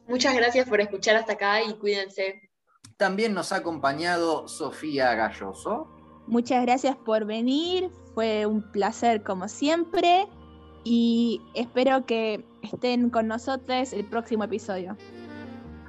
Muchas 0.09 0.35
gracias 0.35 0.69
por 0.69 0.81
escuchar 0.81 1.16
hasta 1.16 1.35
acá 1.35 1.62
y 1.62 1.75
cuídense. 1.75 2.51
También 2.97 3.35
nos 3.35 3.53
ha 3.53 3.57
acompañado 3.57 4.49
Sofía 4.49 5.14
Galloso. 5.14 5.89
Muchas 6.27 6.62
gracias 6.62 6.97
por 6.97 7.25
venir, 7.25 7.91
fue 8.14 8.45
un 8.45 8.71
placer 8.73 9.23
como 9.23 9.49
siempre 9.49 10.27
y 10.85 11.41
espero 11.55 12.05
que 12.07 12.45
estén 12.62 13.09
con 13.11 13.29
nosotros 13.29 13.93
el 13.93 14.05
próximo 14.05 14.45
episodio. 14.45 14.97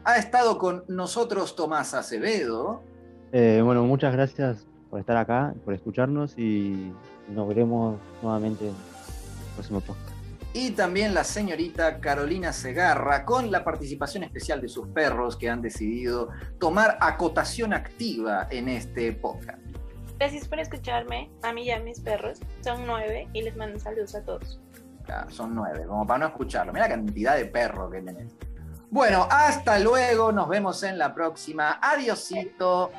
Ha 0.06 0.18
estado 0.18 0.58
con 0.58 0.84
nosotros 0.88 1.56
Tomás 1.56 1.94
Acevedo. 1.94 2.84
Eh, 3.32 3.62
bueno, 3.64 3.84
muchas 3.84 4.14
gracias 4.14 4.69
por 4.90 5.00
estar 5.00 5.18
acá, 5.18 5.54
por 5.64 5.74
escucharnos 5.74 6.38
y 6.38 6.92
nos 7.30 7.48
veremos 7.48 8.00
nuevamente 8.22 8.66
en 8.66 8.72
el 8.72 9.54
próximo 9.56 9.82
podcast. 9.82 10.10
Y 10.54 10.72
también 10.72 11.14
la 11.14 11.24
señorita 11.24 12.00
Carolina 12.00 12.52
Segarra 12.52 13.24
con 13.24 13.52
la 13.52 13.64
participación 13.64 14.24
especial 14.24 14.62
de 14.62 14.68
sus 14.68 14.88
perros 14.88 15.38
que 15.38 15.48
han 15.48 15.62
decidido 15.62 16.30
tomar 16.60 16.98
acotación 17.02 17.72
activa 17.72 18.48
en 18.50 18.68
este 18.68 19.14
podcast. 19.14 19.60
Gracias 20.18 20.48
por 20.48 20.60
escucharme, 20.60 21.30
a 21.44 21.54
mí 21.54 21.66
y 21.66 21.72
a 21.72 21.80
mis 21.80 22.00
perros. 22.00 22.40
Son 22.62 22.86
nueve 22.88 23.30
y 23.32 23.44
les 23.44 23.56
mando 23.56 23.80
saludos 23.80 24.16
a 24.16 24.24
todos. 24.24 24.60
Claro, 25.06 25.30
son 25.30 25.54
nueve, 25.54 25.86
como 25.88 26.06
para 26.06 26.20
no 26.20 26.28
escucharlo. 26.28 26.74
Mira 26.74 26.88
la 26.88 26.96
cantidad 26.96 27.38
de 27.38 27.46
perros 27.46 27.92
que 27.92 28.02
tenés. 28.02 28.36
Bueno, 28.90 29.28
hasta 29.30 29.78
luego, 29.78 30.32
nos 30.32 30.50
vemos 30.50 30.82
en 30.82 30.98
la 30.98 31.14
próxima. 31.14 31.80
Adiosito. 31.80 32.92